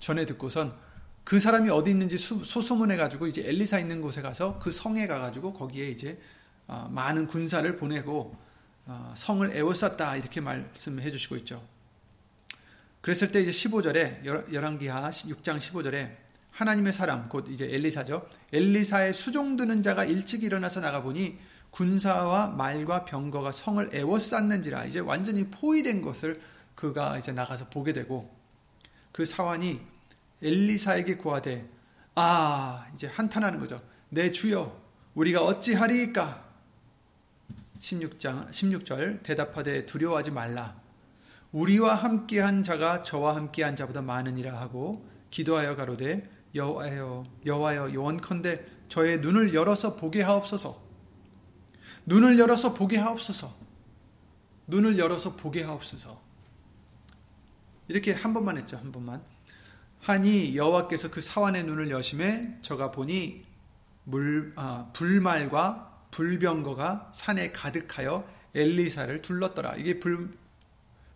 전해 0.00 0.26
듣고선 0.26 0.76
그 1.22 1.38
사람이 1.38 1.70
어디 1.70 1.92
있는지 1.92 2.18
소소문해 2.18 2.96
가지고 2.96 3.28
이제 3.28 3.42
엘리사 3.46 3.78
있는 3.78 4.00
곳에 4.00 4.22
가서 4.22 4.58
그 4.58 4.72
성에 4.72 5.06
가 5.06 5.20
가지고 5.20 5.52
거기에 5.52 5.88
이제 5.90 6.18
어, 6.18 6.37
많은 6.90 7.26
군사를 7.26 7.76
보내고 7.76 8.36
어, 8.86 9.12
성을 9.16 9.54
에워쌌다 9.54 10.16
이렇게 10.16 10.40
말씀해 10.40 11.10
주시고 11.10 11.36
있죠. 11.38 11.62
그랬을 13.00 13.28
때 13.28 13.40
이제 13.40 13.50
15절에 13.50 14.24
열왕기하 14.52 15.10
6장 15.10 15.58
15절에 15.58 16.16
하나님의 16.50 16.92
사람 16.92 17.28
곧 17.28 17.46
이제 17.48 17.66
엘리사죠. 17.66 18.28
엘리사의 18.52 19.14
수종 19.14 19.56
드는 19.56 19.82
자가 19.82 20.04
일찍 20.04 20.42
일어나서 20.42 20.80
나가 20.80 21.02
보니 21.02 21.38
군사와 21.70 22.48
말과 22.48 23.04
병거가 23.04 23.52
성을 23.52 23.88
에워쌌는지라 23.92 24.86
이제 24.86 24.98
완전히 24.98 25.44
포위된 25.44 26.02
것을 26.02 26.40
그가 26.74 27.18
이제 27.18 27.32
나가서 27.32 27.68
보게 27.68 27.92
되고 27.92 28.34
그 29.12 29.26
사환이 29.26 29.80
엘리사에게 30.42 31.16
구하되 31.16 31.68
아 32.14 32.86
이제 32.94 33.06
한탄하는 33.06 33.60
거죠. 33.60 33.80
내 34.08 34.32
주여 34.32 34.80
우리가 35.14 35.44
어찌하리이까 35.44 36.47
16장 37.80 38.50
16절 38.50 39.22
대답하되 39.22 39.86
두려워하지 39.86 40.30
말라 40.30 40.80
우리와 41.52 41.94
함께한 41.94 42.62
자가 42.62 43.02
저와 43.02 43.36
함께한 43.36 43.76
자보다 43.76 44.02
많으니라 44.02 44.60
하고 44.60 45.08
기도하여 45.30 45.76
가로되 45.76 46.28
여호와여 46.54 47.24
여호와여 47.46 48.00
원컨대 48.00 48.64
저의 48.88 49.20
눈을 49.20 49.54
열어서 49.54 49.96
보게 49.96 50.22
하옵소서 50.22 50.88
눈을 52.08 52.38
열어서 52.38 52.72
보게 52.72 52.96
하옵소서. 52.96 53.54
눈을 54.66 54.98
열어서 54.98 55.36
보게 55.36 55.62
하옵소서. 55.62 56.18
이렇게 57.86 58.12
한 58.12 58.32
번만 58.32 58.56
했죠. 58.56 58.78
한 58.78 58.90
번만. 58.90 59.22
하니 60.00 60.56
여호와께서 60.56 61.10
그 61.10 61.20
사환의 61.20 61.64
눈을 61.64 61.90
여심해 61.90 62.54
저가 62.62 62.92
보니 62.92 63.44
물 64.04 64.54
아, 64.56 64.88
불말과 64.94 65.87
불병거가 66.10 67.10
산에 67.14 67.52
가득하여 67.52 68.28
엘리사를 68.54 69.22
둘렀더라. 69.22 69.76
이게 69.76 70.00
불 70.00 70.36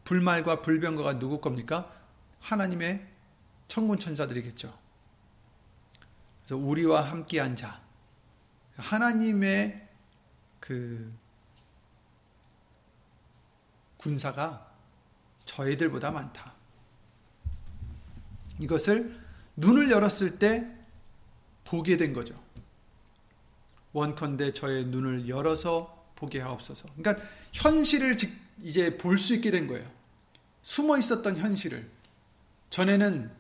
불말과 0.05 0.63
불병거가 0.63 1.19
누구 1.19 1.41
겁니까? 1.41 1.93
하나님의 2.41 3.07
천군 3.69 3.99
천사들이겠죠. 3.99 4.77
그래서 6.45 6.57
우리와 6.57 7.03
함께한 7.03 7.55
자, 7.57 7.81
하나님의 8.77 9.89
그 10.59 11.13
군사가 13.97 14.73
저희들보다 15.45 16.11
많다. 16.11 16.55
이것을 18.59 19.21
눈을 19.57 19.91
열었을 19.91 20.39
때 20.39 20.69
보게 21.65 21.97
된 21.97 22.13
거죠. 22.13 22.35
원컨대 23.93 24.53
저의 24.53 24.87
눈을 24.87 25.29
열어서 25.29 26.07
보게 26.15 26.41
하옵소서. 26.41 26.89
그러니까 26.97 27.25
현실을 27.53 28.17
이제 28.61 28.97
볼 28.97 29.19
수 29.19 29.35
있게 29.35 29.51
된 29.51 29.67
거예요. 29.67 29.91
숨어 30.63 30.99
있었던 30.99 31.37
현실을. 31.37 31.91
전에는 32.71 33.31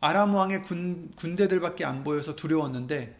아람 0.00 0.34
왕의 0.34 0.64
군, 0.64 1.12
군대들밖에 1.16 1.84
안 1.84 2.04
보여서 2.04 2.34
두려웠는데 2.34 3.16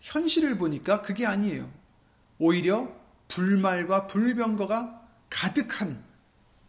현실을 0.00 0.58
보니까 0.58 1.02
그게 1.02 1.26
아니에요. 1.26 1.70
오히려 2.38 2.90
불말과 3.28 4.06
불병거가 4.06 5.06
가득한 5.28 6.02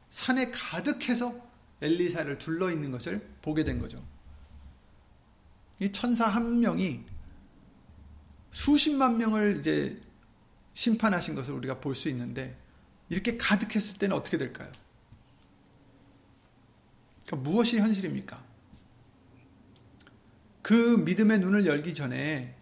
산에 0.09 0.51
가득해서 0.51 1.33
엘리사를 1.81 2.37
둘러 2.37 2.69
있는 2.69 2.91
것을 2.91 3.27
보게 3.41 3.63
된 3.63 3.79
거죠. 3.79 3.97
이 5.79 5.91
천사 5.91 6.27
한 6.27 6.59
명이 6.59 7.03
수십만 8.51 9.17
명을 9.17 9.57
이제 9.59 9.99
심판하신 10.73 11.35
것을 11.35 11.53
우리가 11.53 11.79
볼 11.79 11.95
수 11.95 12.09
있는데 12.09 12.57
이렇게 13.09 13.37
가득했을 13.37 13.97
때는 13.97 14.15
어떻게 14.15 14.37
될까요? 14.37 14.71
그러니까 17.25 17.49
무엇이 17.49 17.77
현실입니까? 17.79 18.41
그 20.61 20.73
믿음의 20.73 21.39
눈을 21.39 21.65
열기 21.65 21.93
전에 21.93 22.55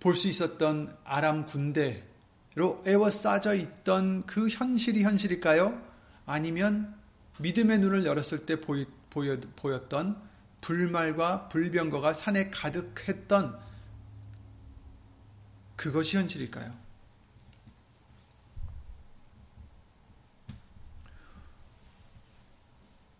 볼 0.00 0.14
수 0.14 0.28
있었던 0.28 0.96
아람 1.04 1.46
군대로 1.46 2.02
에워싸져 2.86 3.54
있던 3.54 4.24
그 4.24 4.48
현실이 4.48 5.02
현실일까요? 5.02 5.82
아니면 6.26 6.94
믿음의 7.40 7.80
눈을 7.80 8.06
열었을 8.06 8.46
때 8.46 8.60
보였던 8.60 10.25
불말과 10.66 11.48
불병거가 11.48 12.12
산에 12.12 12.50
가득했던 12.50 13.56
그것이 15.76 16.16
현실일까요? 16.16 16.72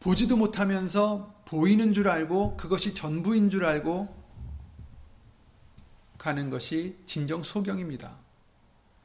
보지도 0.00 0.36
못하면서 0.36 1.40
보이는 1.44 1.92
줄 1.92 2.08
알고 2.08 2.56
그것이 2.56 2.94
전부인 2.94 3.48
줄 3.48 3.64
알고 3.64 4.12
가는 6.18 6.50
것이 6.50 6.98
진정 7.06 7.44
소경입니다. 7.44 8.16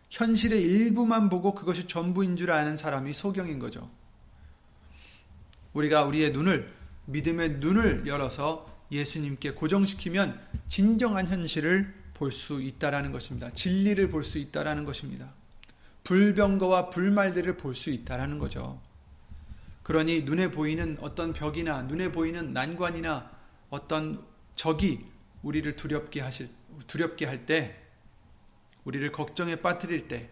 현실의 0.10 0.64
일부만 0.64 1.30
보고 1.30 1.54
그것이 1.54 1.86
전부인 1.86 2.38
줄 2.38 2.50
아는 2.50 2.76
사람이 2.76 3.14
소경인 3.14 3.60
거죠. 3.60 3.88
우리가 5.74 6.06
우리의 6.06 6.32
눈을 6.32 6.81
믿음의 7.06 7.58
눈을 7.60 8.08
열어서 8.08 8.70
예수님께 8.92 9.52
고정시키면 9.52 10.40
진정한 10.68 11.28
현실을 11.28 11.94
볼 12.14 12.32
수 12.32 12.62
있다라는 12.62 13.12
것입니다. 13.12 13.52
진리를 13.52 14.10
볼 14.10 14.24
수 14.24 14.38
있다라는 14.38 14.86
것입니다. 14.86 15.34
불병거와 16.04 16.90
불말들을 16.90 17.58
볼 17.58 17.74
수 17.74 17.90
있다라는 17.90 18.38
거죠. 18.40 18.82
그러니 19.84 20.22
눈에 20.24 20.52
보이는 20.52 20.98
어떤 21.02 21.34
벽이나 21.34 21.82
눈에 21.84 22.12
보이는 22.12 22.54
난관이나 22.54 23.32
어떤 23.70 24.24
적이 24.56 25.06
우리를 25.42 25.76
두렵게 25.76 26.22
하실 26.22 26.50
두렵게 26.88 27.26
할 27.26 27.46
때 27.46 27.78
우리를 28.84 29.12
걱정에 29.12 29.58
빠뜨릴 29.58 30.08
때 30.08 30.30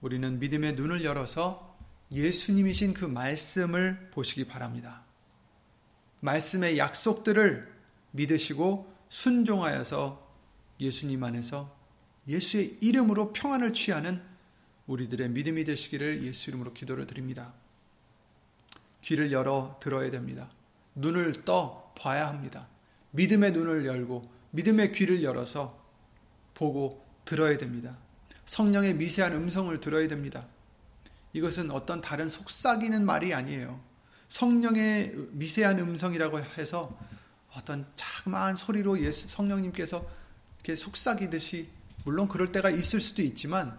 우리는 0.00 0.38
믿음의 0.38 0.74
눈을 0.74 1.04
열어서 1.04 1.78
예수님이신 2.12 2.94
그 2.94 3.04
말씀을 3.04 4.10
보시기 4.10 4.46
바랍니다. 4.46 5.04
말씀의 6.20 6.78
약속들을 6.78 7.70
믿으시고 8.12 8.92
순종하여서 9.08 10.28
예수님 10.78 11.22
안에서 11.24 11.76
예수의 12.28 12.78
이름으로 12.80 13.32
평안을 13.32 13.72
취하는 13.74 14.22
우리들의 14.86 15.30
믿음이 15.30 15.64
되시기를 15.64 16.22
예수 16.24 16.50
이름으로 16.50 16.72
기도를 16.72 17.06
드립니다. 17.06 17.52
귀를 19.02 19.32
열어 19.32 19.78
들어야 19.80 20.10
됩니다. 20.10 20.50
눈을 20.94 21.44
떠 21.44 21.92
봐야 21.96 22.28
합니다. 22.28 22.68
믿음의 23.12 23.52
눈을 23.52 23.86
열고 23.86 24.22
믿음의 24.50 24.92
귀를 24.92 25.22
열어서 25.22 25.80
보고 26.54 27.04
들어야 27.24 27.56
됩니다. 27.56 27.96
성령의 28.44 28.94
미세한 28.94 29.32
음성을 29.32 29.78
들어야 29.80 30.08
됩니다. 30.08 30.46
이것은 31.32 31.70
어떤 31.70 32.00
다른 32.00 32.28
속삭이는 32.28 33.04
말이 33.04 33.32
아니에요. 33.32 33.80
성령의 34.30 35.12
미세한 35.32 35.78
음성이라고 35.80 36.40
해서 36.56 36.96
어떤 37.52 37.84
자그마한 37.96 38.54
소리로 38.56 39.02
예수, 39.02 39.28
성령님께서 39.28 40.06
이렇게 40.56 40.76
속삭이듯이 40.76 41.68
물론 42.04 42.28
그럴 42.28 42.52
때가 42.52 42.70
있을 42.70 43.00
수도 43.00 43.22
있지만 43.22 43.76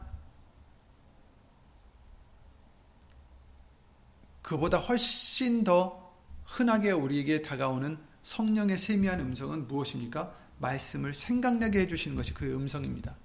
그보다 4.41 4.77
훨씬 4.77 5.63
더 5.63 6.13
흔하게 6.43 6.91
우리에게 6.91 7.41
다가오는 7.41 7.97
성령의 8.23 8.77
세미한 8.77 9.21
음성은 9.21 9.69
무엇입니까? 9.69 10.35
말씀을 10.59 11.13
생각나게 11.13 11.79
해주시는 11.79 12.17
것이 12.17 12.33
그 12.33 12.53
음성입니다. 12.53 13.15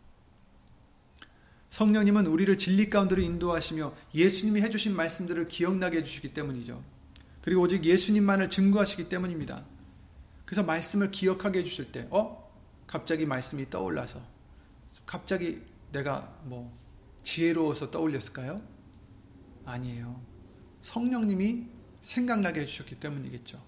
성령님은 1.70 2.26
우리를 2.28 2.56
진리 2.56 2.88
가운데로 2.88 3.20
인도하시며 3.20 3.92
예수님이 4.14 4.62
해주신 4.62 4.94
말씀들을 4.94 5.48
기억나게 5.48 5.98
해주시기 5.98 6.32
때문이죠. 6.32 6.95
그리고 7.46 7.62
오직 7.62 7.84
예수님만을 7.84 8.50
증거하시기 8.50 9.08
때문입니다. 9.08 9.64
그래서 10.44 10.64
말씀을 10.64 11.12
기억하게 11.12 11.60
해주실 11.60 11.92
때, 11.92 12.08
어? 12.10 12.52
갑자기 12.88 13.24
말씀이 13.24 13.70
떠올라서, 13.70 14.20
갑자기 15.06 15.62
내가 15.92 16.36
뭐 16.42 16.76
지혜로워서 17.22 17.92
떠올렸을까요? 17.92 18.60
아니에요. 19.64 20.20
성령님이 20.82 21.68
생각나게 22.02 22.62
해주셨기 22.62 22.96
때문이겠죠. 22.96 23.62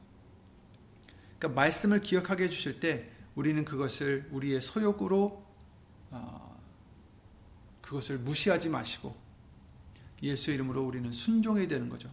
그러니까 1.38 1.60
말씀을 1.60 2.00
기억하게 2.00 2.44
해주실 2.44 2.80
때 2.80 3.06
우리는 3.36 3.64
그것을 3.64 4.28
우리의 4.32 4.60
소욕으로 4.60 5.46
어, 6.10 6.60
그것을 7.80 8.18
무시하지 8.18 8.70
마시고 8.70 9.16
예수 10.24 10.50
이름으로 10.50 10.84
우리는 10.84 11.12
순종해야 11.12 11.68
되는 11.68 11.88
거죠. 11.88 12.12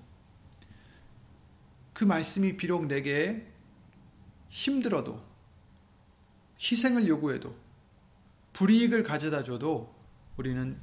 그 1.96 2.04
말씀이 2.04 2.58
비록 2.58 2.88
내게 2.88 3.48
힘들어도 4.50 5.26
희생을 6.60 7.08
요구해도 7.08 7.56
불이익을 8.52 9.04
가져다 9.04 9.44
줘도 9.44 9.96
우리는 10.36 10.78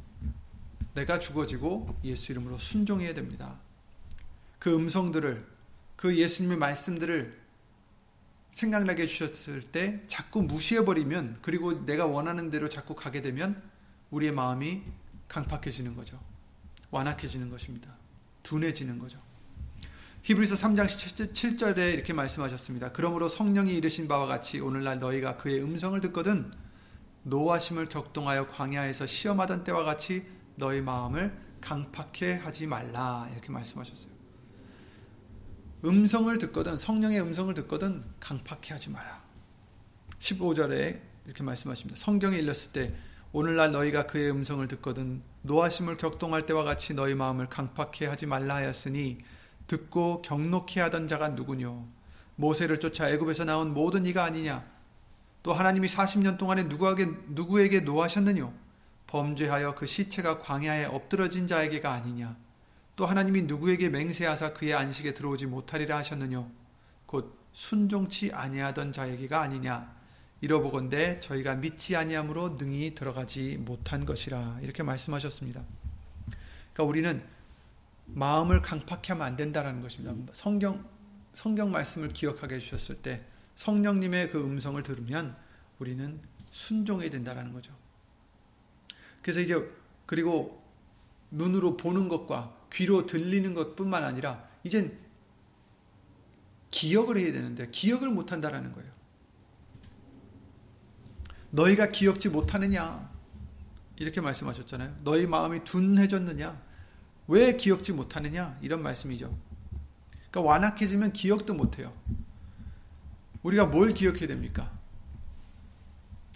내가 0.95 1.19
죽어지고 1.19 1.99
예수 2.03 2.33
이름으로 2.33 2.57
순종해야 2.57 3.13
됩니다. 3.13 3.61
그 4.59 4.75
음성들을 4.75 5.47
그 5.97 6.17
예수님의 6.17 6.57
말씀들을 6.57 7.39
생각나게 8.51 9.03
해주셨을 9.03 9.71
때 9.71 10.03
자꾸 10.07 10.43
무시해버리면 10.43 11.41
그리고 11.43 11.85
내가 11.85 12.07
원하는 12.07 12.49
대로 12.49 12.71
자꾸 12.71 12.95
가게 12.95 13.21
되면 13.21 13.63
우리의 14.11 14.33
마음이 14.33 14.83
강팍해지는 15.29 15.95
거죠. 15.95 16.19
완악해지는 16.91 17.51
것입니다. 17.51 17.95
둔해지는 18.43 18.99
거죠. 18.99 19.19
히브리서 20.23 20.55
3장 20.55 20.87
7절에 20.87 21.95
이렇게 21.95 22.13
말씀하셨습니다. 22.13 22.93
그러므로 22.93 23.29
성령이 23.29 23.75
이르신 23.75 24.07
바와 24.07 24.27
같이 24.27 24.61
오늘날 24.61 25.01
너희가 25.01 25.37
그의 25.37 25.61
음성을 25.61 26.01
듣거든 26.01 26.53
노하심을 27.25 27.89
격동하여 27.89 28.47
광야에서 28.47 29.07
시험하던 29.07 29.65
때와 29.65 29.83
같이 29.83 30.25
너희 30.55 30.81
마음을 30.81 31.37
강팍해 31.61 32.35
하지 32.41 32.69
말라 32.69 33.29
이렇게 33.33 33.51
말씀하셨어요. 33.51 34.13
음성을 35.85 36.39
듣거든 36.39 36.79
성령의 36.79 37.21
음성을 37.21 37.53
듣거든 37.55 38.05
강팍해 38.21 38.69
하지 38.71 38.91
마라. 38.91 39.25
15절에 40.21 41.01
이렇게 41.27 41.43
말씀하십니다. 41.43 42.01
성경에 42.01 42.39
읽었을 42.39 42.71
때 42.71 42.95
오늘날 43.33 43.73
너희가 43.73 44.07
그의 44.07 44.31
음성을 44.31 44.69
듣거든 44.69 45.23
노하심을 45.43 45.97
격동할 45.97 46.47
때와 46.47 46.63
같이 46.63 46.95
너희 46.95 47.17
마음을 47.17 47.49
강팍해 47.49 48.07
하지 48.07 48.27
말라 48.27 48.55
하였으니 48.57 49.19
듣고 49.73 50.21
경록해 50.21 50.81
하던 50.83 51.07
자가 51.07 51.31
누구뇨? 51.31 51.83
모세를 52.37 52.79
쫓아 52.79 53.09
애굽에서 53.09 53.45
나온 53.45 53.73
모든 53.73 54.05
이가 54.05 54.23
아니냐? 54.23 54.63
또 55.43 55.55
하나님이 55.55 55.89
40년 55.89 56.37
동안에 56.37 56.65
누구에게 56.65 57.09
누구에게 57.29 57.81
노하셨느뇨? 57.81 58.53
범죄하여 59.07 59.75
그 59.75 59.87
시체가 59.87 60.41
광야에 60.41 60.85
엎드러진 60.85 61.47
자에게가 61.47 61.91
아니냐? 61.91 62.37
또 62.97 63.07
하나님이 63.07 63.43
누구에게 63.43 63.89
맹세하사 63.89 64.53
그의 64.53 64.75
안식에 64.75 65.15
들어오지 65.15 65.47
못하리라 65.47 65.97
하셨느뇨? 65.99 66.47
곧 67.07 67.39
순종치 67.53 68.31
아니하던 68.33 68.93
자에게가 68.93 69.41
아니냐? 69.41 69.91
이러보건대 70.43 71.19
저희가 71.21 71.55
믿지 71.55 71.97
아니함으로 71.97 72.57
능히 72.59 72.95
들어가지 72.95 73.57
못한 73.59 74.05
것이라 74.05 74.59
이렇게 74.61 74.83
말씀하셨습니다. 74.83 75.63
그러니까 76.75 76.85
우리는 76.85 77.23
마음을 78.07 78.63
강팍해 78.63 79.09
하면 79.09 79.27
안 79.27 79.37
된다라는 79.37 79.81
것입니다. 79.81 80.15
성경 80.33 80.85
성경 81.35 81.71
말씀을 81.71 82.09
기억하게 82.09 82.57
해 82.57 82.59
주셨을 82.59 82.97
때 82.97 83.25
성령님의 83.55 84.31
그 84.31 84.43
음성을 84.43 84.83
들으면 84.83 85.37
우리는 85.79 86.21
순종해야 86.51 87.11
된다라는 87.11 87.53
거죠. 87.53 87.75
그래서 89.23 89.41
이제 89.41 89.57
그리고 90.07 90.63
눈으로 91.31 91.77
보는 91.77 92.09
것과 92.09 92.57
귀로 92.73 93.07
들리는 93.07 93.55
것뿐만 93.55 94.05
아니라 94.05 94.49
이젠 94.65 94.99
기억을 96.71 97.19
해야 97.19 97.33
되는데 97.33 97.69
기억을 97.71 98.11
못 98.11 98.33
한다라는 98.33 98.73
거예요. 98.73 98.91
너희가 101.51 101.89
기억지 101.91 102.29
못하느냐? 102.31 103.11
이렇게 103.97 104.21
말씀하셨잖아요. 104.21 105.01
너희 105.05 105.27
마음이 105.27 105.65
둔해졌느냐? 105.65 106.61
왜 107.29 107.57
기억지 107.57 107.93
못하느냐? 107.93 108.59
이런 108.61 108.83
말씀이죠. 108.83 109.37
그러니까 110.31 110.41
완악해지면 110.41 111.13
기억도 111.13 111.55
못해요. 111.55 111.93
우리가 113.43 113.67
뭘 113.67 113.93
기억해야 113.93 114.27
됩니까? 114.27 114.73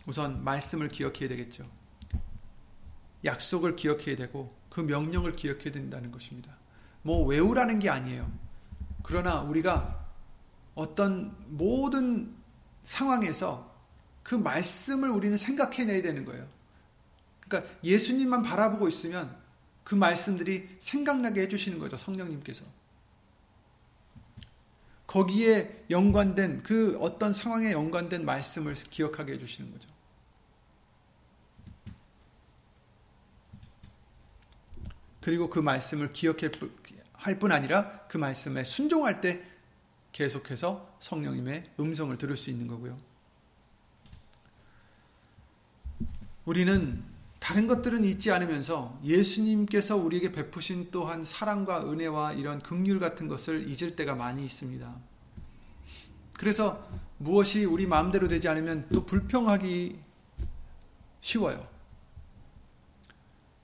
우선 0.06 0.44
말씀을 0.44 0.88
기억해야 0.88 1.28
되겠죠. 1.28 1.68
약속을 3.24 3.76
기억해야 3.76 4.16
되고 4.16 4.56
그 4.68 4.80
명령을 4.80 5.32
기억해야 5.32 5.72
된다는 5.72 6.12
것입니다. 6.12 6.56
뭐 7.02 7.24
외우라는 7.26 7.78
게 7.78 7.90
아니에요. 7.90 8.30
그러나 9.02 9.40
우리가 9.40 10.06
어떤 10.74 11.34
모든 11.48 12.34
상황에서 12.84 13.74
그 14.22 14.34
말씀을 14.34 15.08
우리는 15.08 15.36
생각해내야 15.36 16.02
되는 16.02 16.24
거예요. 16.24 16.46
그러니까 17.40 17.72
예수님만 17.82 18.42
바라보고 18.42 18.88
있으면 18.88 19.36
그 19.86 19.94
말씀들이 19.94 20.68
생각나게 20.80 21.42
해주시는 21.42 21.78
거죠. 21.78 21.96
성령님께서. 21.96 22.64
거기에 25.06 25.84
연관된 25.90 26.64
그 26.64 26.98
어떤 27.00 27.32
상황에 27.32 27.70
연관된 27.70 28.24
말씀을 28.24 28.74
기억하게 28.74 29.34
해주시는 29.34 29.70
거죠. 29.70 29.88
그리고 35.20 35.48
그 35.48 35.60
말씀을 35.60 36.10
기억할 36.10 37.38
뿐 37.38 37.52
아니라 37.52 38.08
그 38.08 38.18
말씀에 38.18 38.64
순종할 38.64 39.20
때 39.20 39.40
계속해서 40.10 40.96
성령님의 40.98 41.74
음성을 41.78 42.18
들을 42.18 42.36
수 42.36 42.50
있는 42.50 42.66
거고요. 42.66 42.98
우리는 46.44 47.15
다른 47.38 47.66
것들은 47.66 48.04
잊지 48.04 48.30
않으면서 48.32 48.98
예수님께서 49.04 49.96
우리에게 49.96 50.32
베푸신 50.32 50.88
또한 50.90 51.24
사랑과 51.24 51.82
은혜와 51.90 52.32
이런 52.32 52.60
극률 52.60 52.98
같은 52.98 53.28
것을 53.28 53.68
잊을 53.68 53.94
때가 53.94 54.14
많이 54.14 54.44
있습니다. 54.44 54.94
그래서 56.38 56.88
무엇이 57.18 57.64
우리 57.64 57.86
마음대로 57.86 58.28
되지 58.28 58.48
않으면 58.48 58.88
또 58.92 59.06
불평하기 59.06 59.98
쉬워요. 61.20 61.66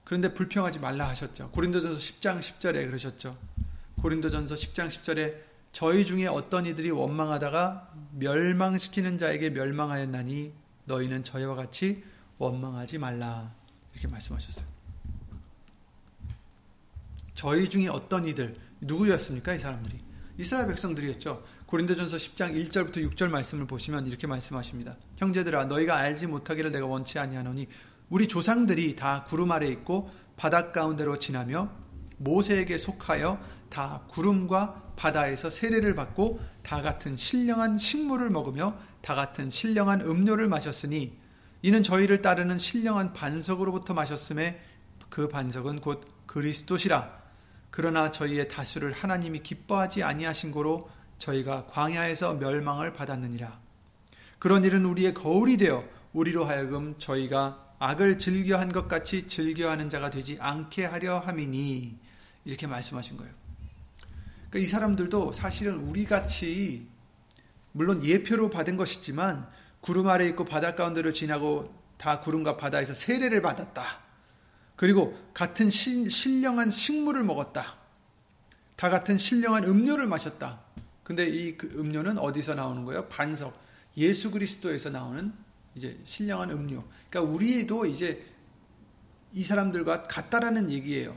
그런데 0.05 0.35
불평하지 0.35 0.79
말라 0.79 1.09
하셨죠. 1.09 1.51
고린도전서 1.51 1.99
10장 1.99 2.39
10절에 2.39 2.87
그러셨죠. 2.87 3.37
고린도전서 4.01 4.55
10장 4.55 4.89
10절에 4.89 5.53
저희 5.73 6.05
중에 6.05 6.27
어떤 6.27 6.67
이들이 6.67 6.91
원망하다가 6.91 7.93
멸망시키는 8.19 9.17
자에게 9.17 9.51
멸망하였나니 9.51 10.53
너희는 10.85 11.25
저희와 11.25 11.55
같이 11.55 12.05
원망하지 12.39 12.99
말라. 12.99 13.55
이렇게 13.93 14.09
말씀하셨어요. 14.09 14.67
저희 17.35 17.69
중에 17.69 17.89
어떤 17.89 18.27
이들 18.27 18.57
누구였습니까? 18.81 19.55
이 19.55 19.59
사람들이 19.59 19.99
이스라엘 20.39 20.67
백성들이었죠. 20.69 21.45
고린도전서 21.67 22.17
10장 22.17 22.55
1절부터 22.55 22.97
6절 23.11 23.29
말씀을 23.29 23.67
보시면 23.67 24.07
이렇게 24.07 24.27
말씀하십니다. 24.27 24.97
형제들아 25.17 25.67
너희가 25.67 25.97
알지 25.97 26.27
못하기를 26.27 26.73
내가 26.73 26.87
원치 26.87 27.19
아니하노니 27.19 27.69
우리 28.11 28.29
조상들이 28.29 28.97
다 28.97 29.25
구름 29.25 29.53
아래 29.53 29.69
있고 29.69 30.11
바닷 30.37 30.73
가운데로 30.73 31.19
지나며 31.19 31.71
모세에게 32.19 32.79
속하여 32.79 33.43
다 33.69 34.03
구름과 34.09 34.93
바다에서 34.97 35.51
세례를 35.51 35.95
받고 35.95 36.41
다 36.63 36.83
같은 36.83 37.17
신령한 37.17 37.79
식물을 37.79 38.29
먹으며 38.31 38.79
다 39.01 39.15
같은 39.15 39.49
신령한 39.49 40.03
음료를 40.03 40.49
마셨으니 40.49 41.17
이는 41.63 41.83
저희를 41.85 42.23
따르는 42.23 42.59
신령한 42.59 43.13
반석으로부터 43.13 43.95
마셨음에 43.95 44.61
그 45.09 45.29
반석은 45.29 45.81
곧 45.81 46.05
그리스도시라 46.27 47.23
그러나 47.71 48.11
저희의 48.11 48.49
다수를 48.49 48.93
하나님이 48.93 49.43
기뻐하지 49.43 50.03
아니하신 50.03 50.51
고로 50.51 50.91
저희가 51.19 51.67
광야에서 51.67 52.35
멸망을 52.35 52.93
받았느니라. 52.93 53.61
그런 54.39 54.65
일은 54.65 54.85
우리의 54.85 55.15
거울이 55.15 55.57
되어 55.57 55.85
우리로 56.13 56.45
하여금 56.45 56.97
저희가 56.99 57.75
악을 57.79 58.19
즐겨한 58.19 58.73
것 58.73 58.89
같이 58.89 59.27
즐겨하는 59.27 59.89
자가 59.89 60.11
되지 60.11 60.37
않게 60.41 60.85
하려 60.85 61.21
함이니 61.21 61.97
이렇게 62.45 62.67
말씀하신 62.67 63.17
거예요. 63.17 63.33
그러니까 64.51 64.59
이 64.59 64.67
사람들도 64.67 65.33
사실은 65.33 65.77
우리 65.77 66.05
같이 66.05 66.87
물론 67.73 68.05
예표로 68.05 68.51
받은 68.51 68.77
것이지만 68.77 69.49
구름 69.83 70.09
아래 70.09 70.27
있고 70.29 70.45
바다 70.45 70.75
가운데로 70.75 71.13
지나고 71.13 71.75
다 71.99 72.21
구름과 72.21 72.57
바다에서 72.57 72.95
세례를 72.95 73.43
받았다. 73.43 73.85
그리고 74.77 75.17
같은 75.35 75.69
신령한 75.71 76.71
식물을 76.71 77.23
먹었다. 77.25 77.77
다 78.77 78.89
같은 78.89 79.19
신령한 79.19 79.65
음료를 79.65 80.07
마셨다. 80.07 80.61
근데 81.03 81.29
이그 81.29 81.79
음료는 81.79 82.19
어디서 82.19 82.55
나오는 82.55 82.85
거예요? 82.85 83.09
반석. 83.09 83.61
예수 83.97 84.31
그리스도에서 84.31 84.91
나오는 84.91 85.33
이제 85.75 86.01
신령한 86.05 86.51
음료. 86.51 86.85
그러니까 87.11 87.33
우리도 87.33 87.87
이제 87.87 88.25
이 89.33 89.43
사람들과 89.43 90.05
같다라는 90.05 90.71
얘기예요. 90.71 91.17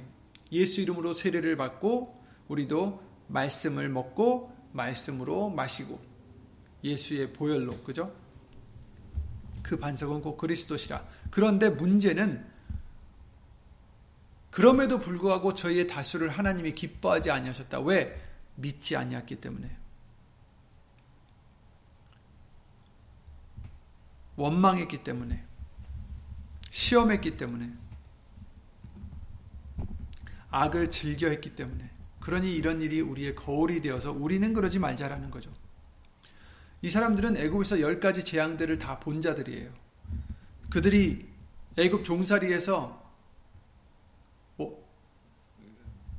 예수 0.51 0.81
이름으로 0.81 1.13
세례를 1.13 1.55
받고 1.55 2.23
우리도 2.47 3.01
말씀을 3.27 3.89
먹고 3.89 4.55
말씀으로 4.71 5.49
마시고 5.49 5.99
예수의 6.83 7.33
보혈로 7.33 7.83
그죠? 7.83 8.24
그 9.65 9.77
반석은 9.79 10.21
곧 10.21 10.37
그리스도시라. 10.37 11.03
그런데 11.31 11.69
문제는 11.69 12.45
그럼에도 14.51 14.99
불구하고 14.99 15.55
저희의 15.55 15.87
다수를 15.87 16.29
하나님이 16.29 16.73
기뻐하지 16.73 17.31
아니하셨다. 17.31 17.79
왜? 17.79 18.15
믿지 18.53 18.95
아니했기 18.95 19.41
때문에. 19.41 19.75
원망했기 24.35 25.03
때문에. 25.03 25.43
시험했기 26.69 27.35
때문에. 27.35 27.73
악을 30.51 30.91
즐겨했기 30.91 31.55
때문에. 31.55 31.89
그러니 32.19 32.53
이런 32.55 32.81
일이 32.81 33.01
우리의 33.01 33.33
거울이 33.33 33.81
되어서 33.81 34.11
우리는 34.11 34.53
그러지 34.53 34.77
말자라는 34.77 35.31
거죠. 35.31 35.51
이 36.85 36.89
사람들은 36.91 37.35
애굽에서 37.35 37.81
열 37.81 37.99
가지 37.99 38.23
재앙들을 38.23 38.77
다 38.77 38.99
본 38.99 39.19
자들이에요. 39.19 39.71
그들이 40.69 41.25
애굽 41.77 42.03
종살이에서 42.03 43.03
뭐 44.55 44.87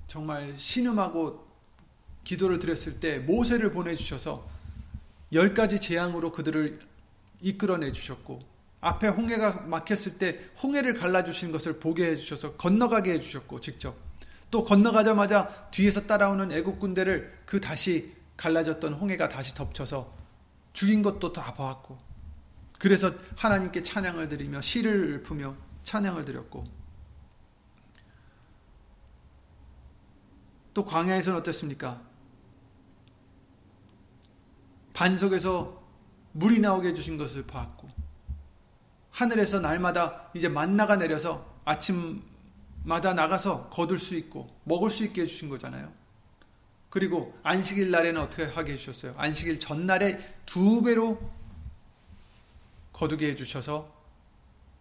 정말 0.09 0.52
신음하고 0.57 1.46
기도를 2.24 2.59
드렸을 2.59 2.98
때 2.98 3.20
모세를 3.20 3.70
보내주셔서 3.70 4.44
열 5.35 5.55
가지 5.55 5.81
재앙으로 5.81 6.33
그들을 6.33 6.81
이끌어내 7.42 7.92
주셨고 7.92 8.40
앞에 8.81 9.07
홍해가 9.07 9.66
막혔을 9.66 10.18
때 10.18 10.40
홍해를 10.61 10.94
갈라주신 10.94 11.52
것을 11.52 11.79
보게 11.79 12.07
해주셔서 12.07 12.55
건너가게 12.55 13.12
해주셨고 13.12 13.61
직접 13.61 13.96
또 14.50 14.64
건너가자마자 14.64 15.68
뒤에서 15.70 16.09
따라오는 16.09 16.50
애국 16.50 16.81
군대를 16.81 17.42
그 17.44 17.61
다시 17.61 18.12
갈라졌던 18.37 18.94
홍해가 18.94 19.29
다시 19.29 19.55
덮쳐서 19.55 20.15
죽인 20.76 21.00
것도 21.00 21.32
다 21.32 21.54
보았고 21.54 21.98
그래서 22.78 23.10
하나님께 23.34 23.82
찬양을 23.82 24.28
드리며 24.28 24.60
시를 24.60 25.24
읊으며 25.26 25.56
찬양을 25.84 26.26
드렸고 26.26 26.64
또 30.74 30.84
광야에서는 30.84 31.38
어땠습니까? 31.40 32.02
반석에서 34.92 35.82
물이 36.32 36.60
나오게 36.60 36.88
해주신 36.88 37.16
것을 37.16 37.44
보았고 37.44 37.88
하늘에서 39.12 39.60
날마다 39.60 40.30
이제 40.34 40.50
만나가 40.50 40.96
내려서 40.98 41.58
아침마다 41.64 43.14
나가서 43.14 43.70
거둘 43.70 43.98
수 43.98 44.14
있고 44.14 44.54
먹을 44.64 44.90
수 44.90 45.04
있게 45.06 45.22
해주신 45.22 45.48
거잖아요. 45.48 45.90
그리고 46.96 47.38
안식일 47.42 47.90
날에는 47.90 48.18
어떻게 48.22 48.44
하게 48.44 48.72
해주셨어요? 48.72 49.12
안식일 49.18 49.61
전날에 49.61 50.18
두 50.46 50.80
배로 50.80 51.20
거두게 52.94 53.32
해주셔서 53.32 53.94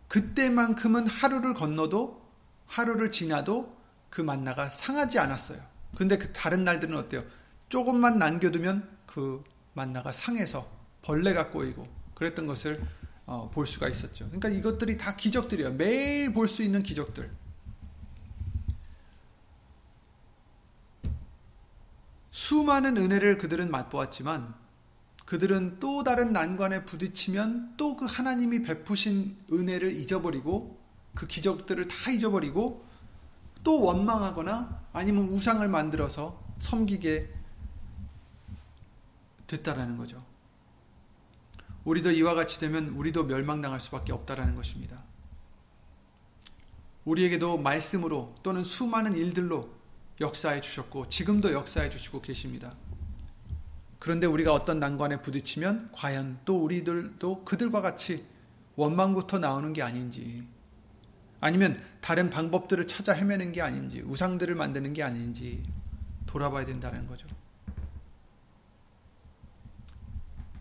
그때만큼은 0.08 1.08
하루를 1.08 1.54
건너도 1.54 2.26
하루를 2.68 3.12
지나도 3.12 3.78
그 4.10 4.22
만나가 4.22 4.70
상하지 4.70 5.20
않았어요. 5.20 5.60
근데 5.98 6.18
그 6.18 6.32
다른 6.32 6.64
날들은 6.64 6.96
어때요? 6.96 7.22
조금만 7.68 8.18
남겨두면 8.18 8.90
그 9.06 9.44
만나가 9.74 10.14
상해서 10.14 10.72
벌레가 11.02 11.50
꼬이고 11.50 11.86
그랬던 12.14 12.48
것을 12.48 12.82
어, 13.26 13.52
볼 13.54 13.68
수가 13.68 13.90
있었죠. 13.90 14.28
그러니까 14.28 14.48
이것들이 14.48 14.98
다 14.98 15.18
기적들이에요. 15.18 15.74
매일 15.74 16.32
볼 16.32 16.48
수 16.48 16.64
있는 16.64 16.82
기적들. 16.82 17.30
수많은 22.36 22.98
은혜를 22.98 23.38
그들은 23.38 23.72
맛보았지만 23.72 24.54
그들은 25.26 25.80
또 25.80 26.04
다른 26.04 26.34
난관에 26.34 26.84
부딪히면 26.84 27.78
또 27.78 27.96
그 27.96 28.06
하나님이 28.06 28.62
베푸신 28.62 29.38
은혜를 29.54 29.96
잊어버리고 29.96 30.78
그 31.14 31.28
기적들을 31.28 31.88
다 31.88 32.12
잊어버리고 32.12 32.86
또 33.64 33.82
원망하거나 33.82 34.88
아니면 34.92 35.30
우상을 35.30 35.66
만들어서 35.66 36.44
섬기게 36.60 37.34
됐다라는 39.48 39.96
거죠. 39.96 40.22
우리도 41.86 42.12
이와 42.12 42.34
같이 42.34 42.60
되면 42.60 42.90
우리도 42.90 43.24
멸망당할 43.24 43.80
수밖에 43.80 44.12
없다라는 44.12 44.56
것입니다. 44.56 45.02
우리에게도 47.06 47.60
말씀으로 47.60 48.36
또는 48.44 48.66
수많은 48.66 49.16
일들로 49.16 49.75
역사해 50.22 50.62
주셨고 50.62 51.10
지금도 51.10 51.52
역사해 51.54 51.90
주시고 51.90 52.22
계십니다. 52.22 52.72
그런데 54.00 54.28
우리가 54.28 54.54
어떤 54.54 54.80
난관에 54.80 55.22
부딪히면 55.22 55.90
과연 55.92 56.40
또 56.46 56.64
우리들도 56.64 57.44
그들과 57.44 57.82
같이 57.82 58.26
원망부터 58.76 59.40
나오는 59.40 59.74
게 59.74 59.82
아닌지 59.82 60.48
아니면 61.40 61.80
다른 62.02 62.30
방법들을 62.30 62.88
찾아 62.88 63.14
헤매는 63.14 63.52
게 63.52 63.62
아닌지 63.62 64.02
우상들을 64.02 64.54
만드는 64.56 64.94
게 64.94 65.04
아닌지 65.04 65.64
돌아봐야 66.26 66.66
된다는 66.66 67.08
거죠. 67.08 67.28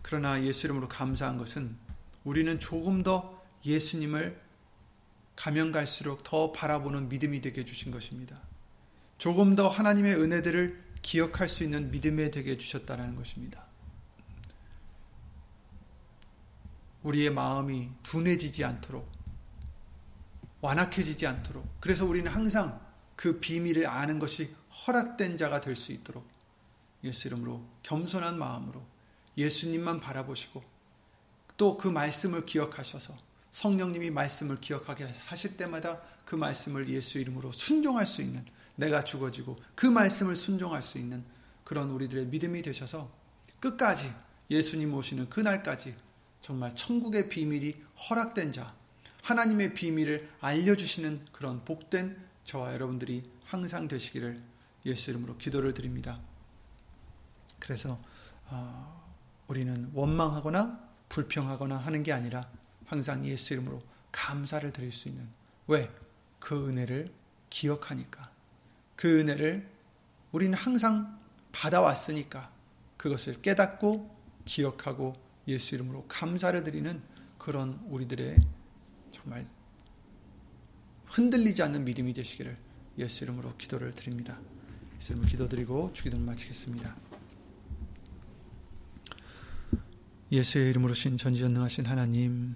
그러나 0.01 0.43
예수 0.43 0.67
이름으로 0.67 0.87
감사한 0.87 1.37
것은 1.37 1.75
우리는 2.23 2.59
조금 2.59 3.03
더 3.03 3.43
예수님을 3.65 4.39
가면 5.35 5.71
갈수록 5.71 6.23
더 6.23 6.51
바라보는 6.51 7.09
믿음이 7.09 7.41
되게 7.41 7.61
해주신 7.61 7.91
것입니다. 7.91 8.39
조금 9.17 9.55
더 9.55 9.67
하나님의 9.69 10.15
은혜들을 10.15 10.83
기억할 11.01 11.47
수 11.49 11.63
있는 11.63 11.91
믿음에 11.91 12.31
되게 12.31 12.51
해주셨다는 12.51 13.15
것입니다. 13.15 13.65
우리의 17.03 17.29
마음이 17.29 17.91
둔해지지 18.03 18.63
않도록 18.63 19.11
완악해지지 20.61 21.27
않도록 21.27 21.79
그래서 21.79 22.05
우리는 22.05 22.31
항상 22.31 22.83
그 23.15 23.39
비밀을 23.39 23.85
아는 23.85 24.17
것이 24.19 24.53
허락된 24.87 25.37
자가 25.37 25.61
될 25.61 25.75
수 25.75 25.91
있도록 25.91 26.27
예수 27.03 27.27
이름으로 27.27 27.63
겸손한 27.83 28.37
마음으로 28.39 28.83
예수님만 29.37 29.99
바라보시고 29.99 30.63
또 31.57 31.77
그 31.77 31.87
말씀을 31.87 32.45
기억하셔서 32.45 33.15
성령님이 33.51 34.09
말씀을 34.09 34.59
기억하게 34.59 35.13
하실 35.19 35.55
때마다 35.55 36.01
그 36.25 36.35
말씀을 36.35 36.89
예수 36.89 37.19
이름으로 37.19 37.51
순종할 37.51 38.05
수 38.05 38.21
있는 38.21 38.43
내가 38.75 39.03
죽어지고 39.03 39.57
그 39.73 39.85
말씀을 39.85 40.35
순종할 40.35 40.81
수 40.81 40.97
있는 40.97 41.23
그런 41.63 41.89
우리들의 41.89 42.27
믿음이 42.27 42.61
되셔서 42.61 43.11
끝까지 43.59 44.11
예수님 44.49 44.93
오시는 44.93 45.29
그날까지 45.29 45.95
정말 46.41 46.75
천국의 46.75 47.29
비밀이 47.29 47.73
허락된 48.09 48.51
자, 48.51 48.75
하나님의 49.23 49.73
비밀을 49.73 50.29
알려주시는 50.41 51.25
그런 51.31 51.65
복된 51.65 52.23
저와 52.43 52.73
여러분들이 52.73 53.23
항상 53.43 53.87
되시기를 53.87 54.41
예수 54.85 55.09
이름으로 55.09 55.37
기도를 55.37 55.73
드립니다. 55.73 56.21
그래서 57.59 57.99
어, 58.45 59.03
우리는 59.47 59.89
원망하거나 59.93 60.79
불평하거나 61.09 61.77
하는 61.77 62.03
게 62.03 62.13
아니라 62.13 62.43
항상 62.85 63.25
예수 63.25 63.53
이름으로 63.53 63.81
감사를 64.11 64.71
드릴 64.71 64.91
수 64.91 65.07
있는 65.07 65.27
왜? 65.67 65.91
그 66.39 66.69
은혜를 66.69 67.11
기억하니까 67.49 68.34
그 68.95 69.19
은혜를 69.19 69.69
우리는 70.31 70.53
항상 70.57 71.19
받아왔으니까 71.51 72.51
그것을 72.97 73.41
깨닫고 73.41 74.15
기억하고 74.45 75.15
예수 75.47 75.75
이름으로 75.75 76.05
감사를 76.07 76.61
드리는 76.63 77.01
그런 77.37 77.79
우리들의 77.89 78.37
정말 79.11 79.45
흔들리지 81.05 81.61
않는 81.63 81.85
믿음이 81.85 82.13
되시기를 82.13 82.57
예수 82.97 83.23
이름으로 83.23 83.55
기도를 83.57 83.93
드립니다. 83.93 84.37
예수 84.97 85.13
이름으로 85.13 85.29
기도드리고 85.29 85.93
주기도를 85.93 86.25
마치겠습니다. 86.25 86.95
예수의 90.31 90.71
이름으로 90.71 90.93
신 90.93 91.17
전지전능하신 91.17 91.85
하나님 91.85 92.55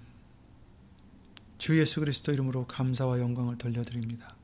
주 1.58 1.78
예수 1.78 2.00
그리스도 2.00 2.32
이름으로 2.32 2.66
감사와 2.66 3.20
영광을 3.20 3.56
돌려드립니다. 3.58 4.39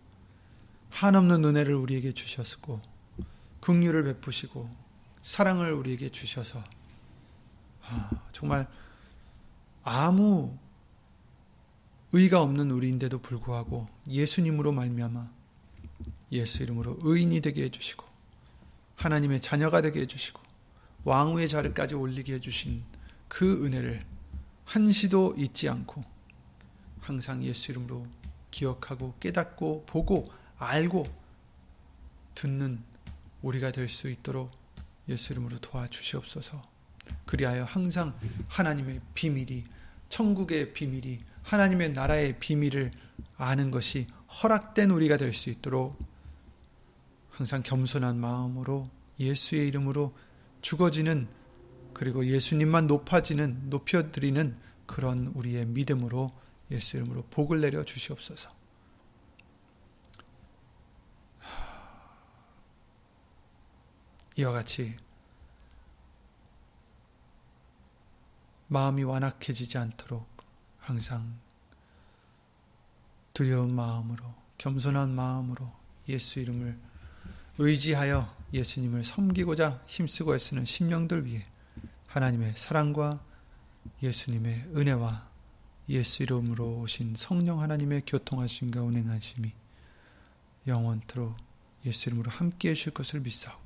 한없는 0.90 1.44
은혜를 1.44 1.74
우리에게 1.74 2.12
주셨고 2.12 2.80
긍휼을 3.60 4.04
베푸시고 4.04 4.68
사랑을 5.22 5.72
우리에게 5.72 6.10
주셔서 6.10 6.62
아, 7.82 8.10
정말 8.32 8.68
아무 9.82 10.56
의가 12.12 12.40
없는 12.42 12.70
우리인데도 12.70 13.20
불구하고 13.20 13.88
예수님으로 14.08 14.72
말미암아 14.72 15.28
예수 16.32 16.62
이름으로 16.62 16.98
의인이 17.02 17.40
되게 17.40 17.64
해주시고 17.64 18.04
하나님의 18.96 19.40
자녀가 19.40 19.80
되게 19.82 20.00
해주시고 20.00 20.40
왕후의 21.04 21.48
자리까지 21.48 21.94
올리게 21.94 22.34
해주신 22.34 22.82
그 23.28 23.64
은혜를 23.64 24.04
한시도 24.64 25.34
잊지 25.36 25.68
않고 25.68 26.04
항상 27.00 27.44
예수 27.44 27.70
이름으로 27.70 28.06
기억하고 28.50 29.14
깨닫고 29.20 29.84
보고 29.86 30.26
알고 30.58 31.06
듣는 32.34 32.82
우리가 33.42 33.70
될 33.72 33.88
수 33.88 34.08
있도록 34.10 34.50
예수 35.08 35.32
이름으로 35.32 35.58
도와주시옵소서. 35.60 36.62
그리하여 37.24 37.64
항상 37.64 38.18
하나님의 38.48 39.00
비밀이 39.14 39.64
천국의 40.08 40.72
비밀이 40.72 41.18
하나님의 41.44 41.92
나라의 41.92 42.38
비밀을 42.38 42.90
아는 43.36 43.70
것이 43.70 44.06
허락된 44.42 44.90
우리가 44.90 45.16
될 45.16 45.32
수 45.32 45.50
있도록 45.50 45.98
항상 47.30 47.62
겸손한 47.62 48.18
마음으로 48.18 48.88
예수의 49.20 49.68
이름으로 49.68 50.16
죽어지는 50.62 51.28
그리고 51.92 52.26
예수님만 52.26 52.86
높아지는 52.86 53.68
높여드리는 53.70 54.56
그런 54.86 55.28
우리의 55.28 55.66
믿음으로 55.66 56.32
예수 56.70 56.96
이름으로 56.96 57.24
복을 57.30 57.60
내려 57.60 57.84
주시옵소서. 57.84 58.55
이와 64.36 64.52
같이 64.52 64.94
마음이 68.68 69.02
완악해지지 69.02 69.78
않도록 69.78 70.26
항상 70.78 71.38
두려운 73.32 73.74
마음으로 73.74 74.24
겸손한 74.58 75.14
마음으로 75.14 75.72
예수 76.08 76.40
이름을 76.40 76.78
의지하여 77.58 78.34
예수님을 78.52 79.04
섬기고자 79.04 79.82
힘쓰고 79.86 80.34
애쓰는 80.34 80.64
심령들 80.64 81.24
위해 81.24 81.46
하나님의 82.08 82.54
사랑과 82.56 83.20
예수님의 84.02 84.68
은혜와 84.74 85.28
예수 85.88 86.22
이름으로 86.22 86.80
오신 86.80 87.14
성령 87.16 87.60
하나님의 87.60 88.02
교통하심과 88.06 88.82
운행하심이 88.82 89.52
영원토록 90.66 91.36
예수 91.86 92.08
이름으로 92.08 92.30
함께해 92.30 92.74
주실 92.74 92.92
것을 92.92 93.20
믿사옵고 93.20 93.65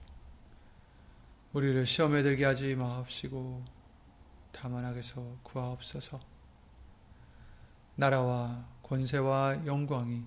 우리를 1.53 1.85
시험에 1.85 2.23
들게 2.23 2.45
하지 2.45 2.75
마옵시고 2.75 3.63
다만 4.51 4.85
악에서 4.85 5.39
구하옵소서 5.43 6.19
나라와 7.95 8.65
권세와 8.83 9.65
영광이 9.65 10.23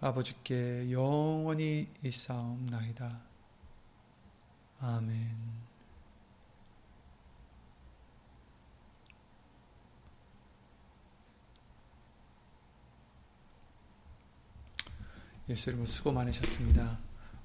아버지께 0.00 0.90
영원히 0.90 1.88
있사옵나이다. 2.02 3.20
아멘. 4.80 5.62
예수 15.48 15.70
이름으로 15.70 15.88
수고 15.88 16.10
많으셨습니다. 16.10 16.98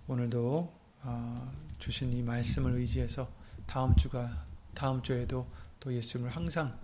오늘도 0.08 0.74
어, 1.04 1.67
주신 1.80 2.14
이 2.14 2.22
말씀을 2.22 2.74
의지해서 2.74 3.32
다음 3.66 3.96
주가 3.96 4.46
다음 4.74 5.02
주에도 5.02 5.50
또 5.80 5.94
예수님을 5.94 6.36
항상 6.36 6.78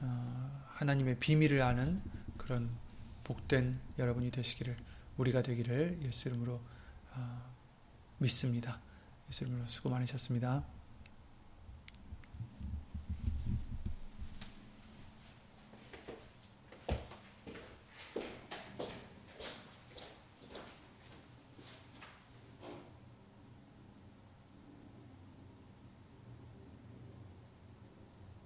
어, 0.00 0.66
하나님의 0.74 1.18
비밀을 1.18 1.62
아는 1.62 2.02
그런 2.36 2.70
복된 3.22 3.80
여러분이 3.98 4.30
되시기를 4.30 4.76
우리가 5.16 5.42
되기를 5.42 6.00
예수 6.02 6.28
이름으로 6.28 6.60
어, 7.12 7.42
믿습니다. 8.18 8.80
예수 9.28 9.44
이름으로 9.44 9.66
수고 9.66 9.90
많으셨습니다. 9.90 10.64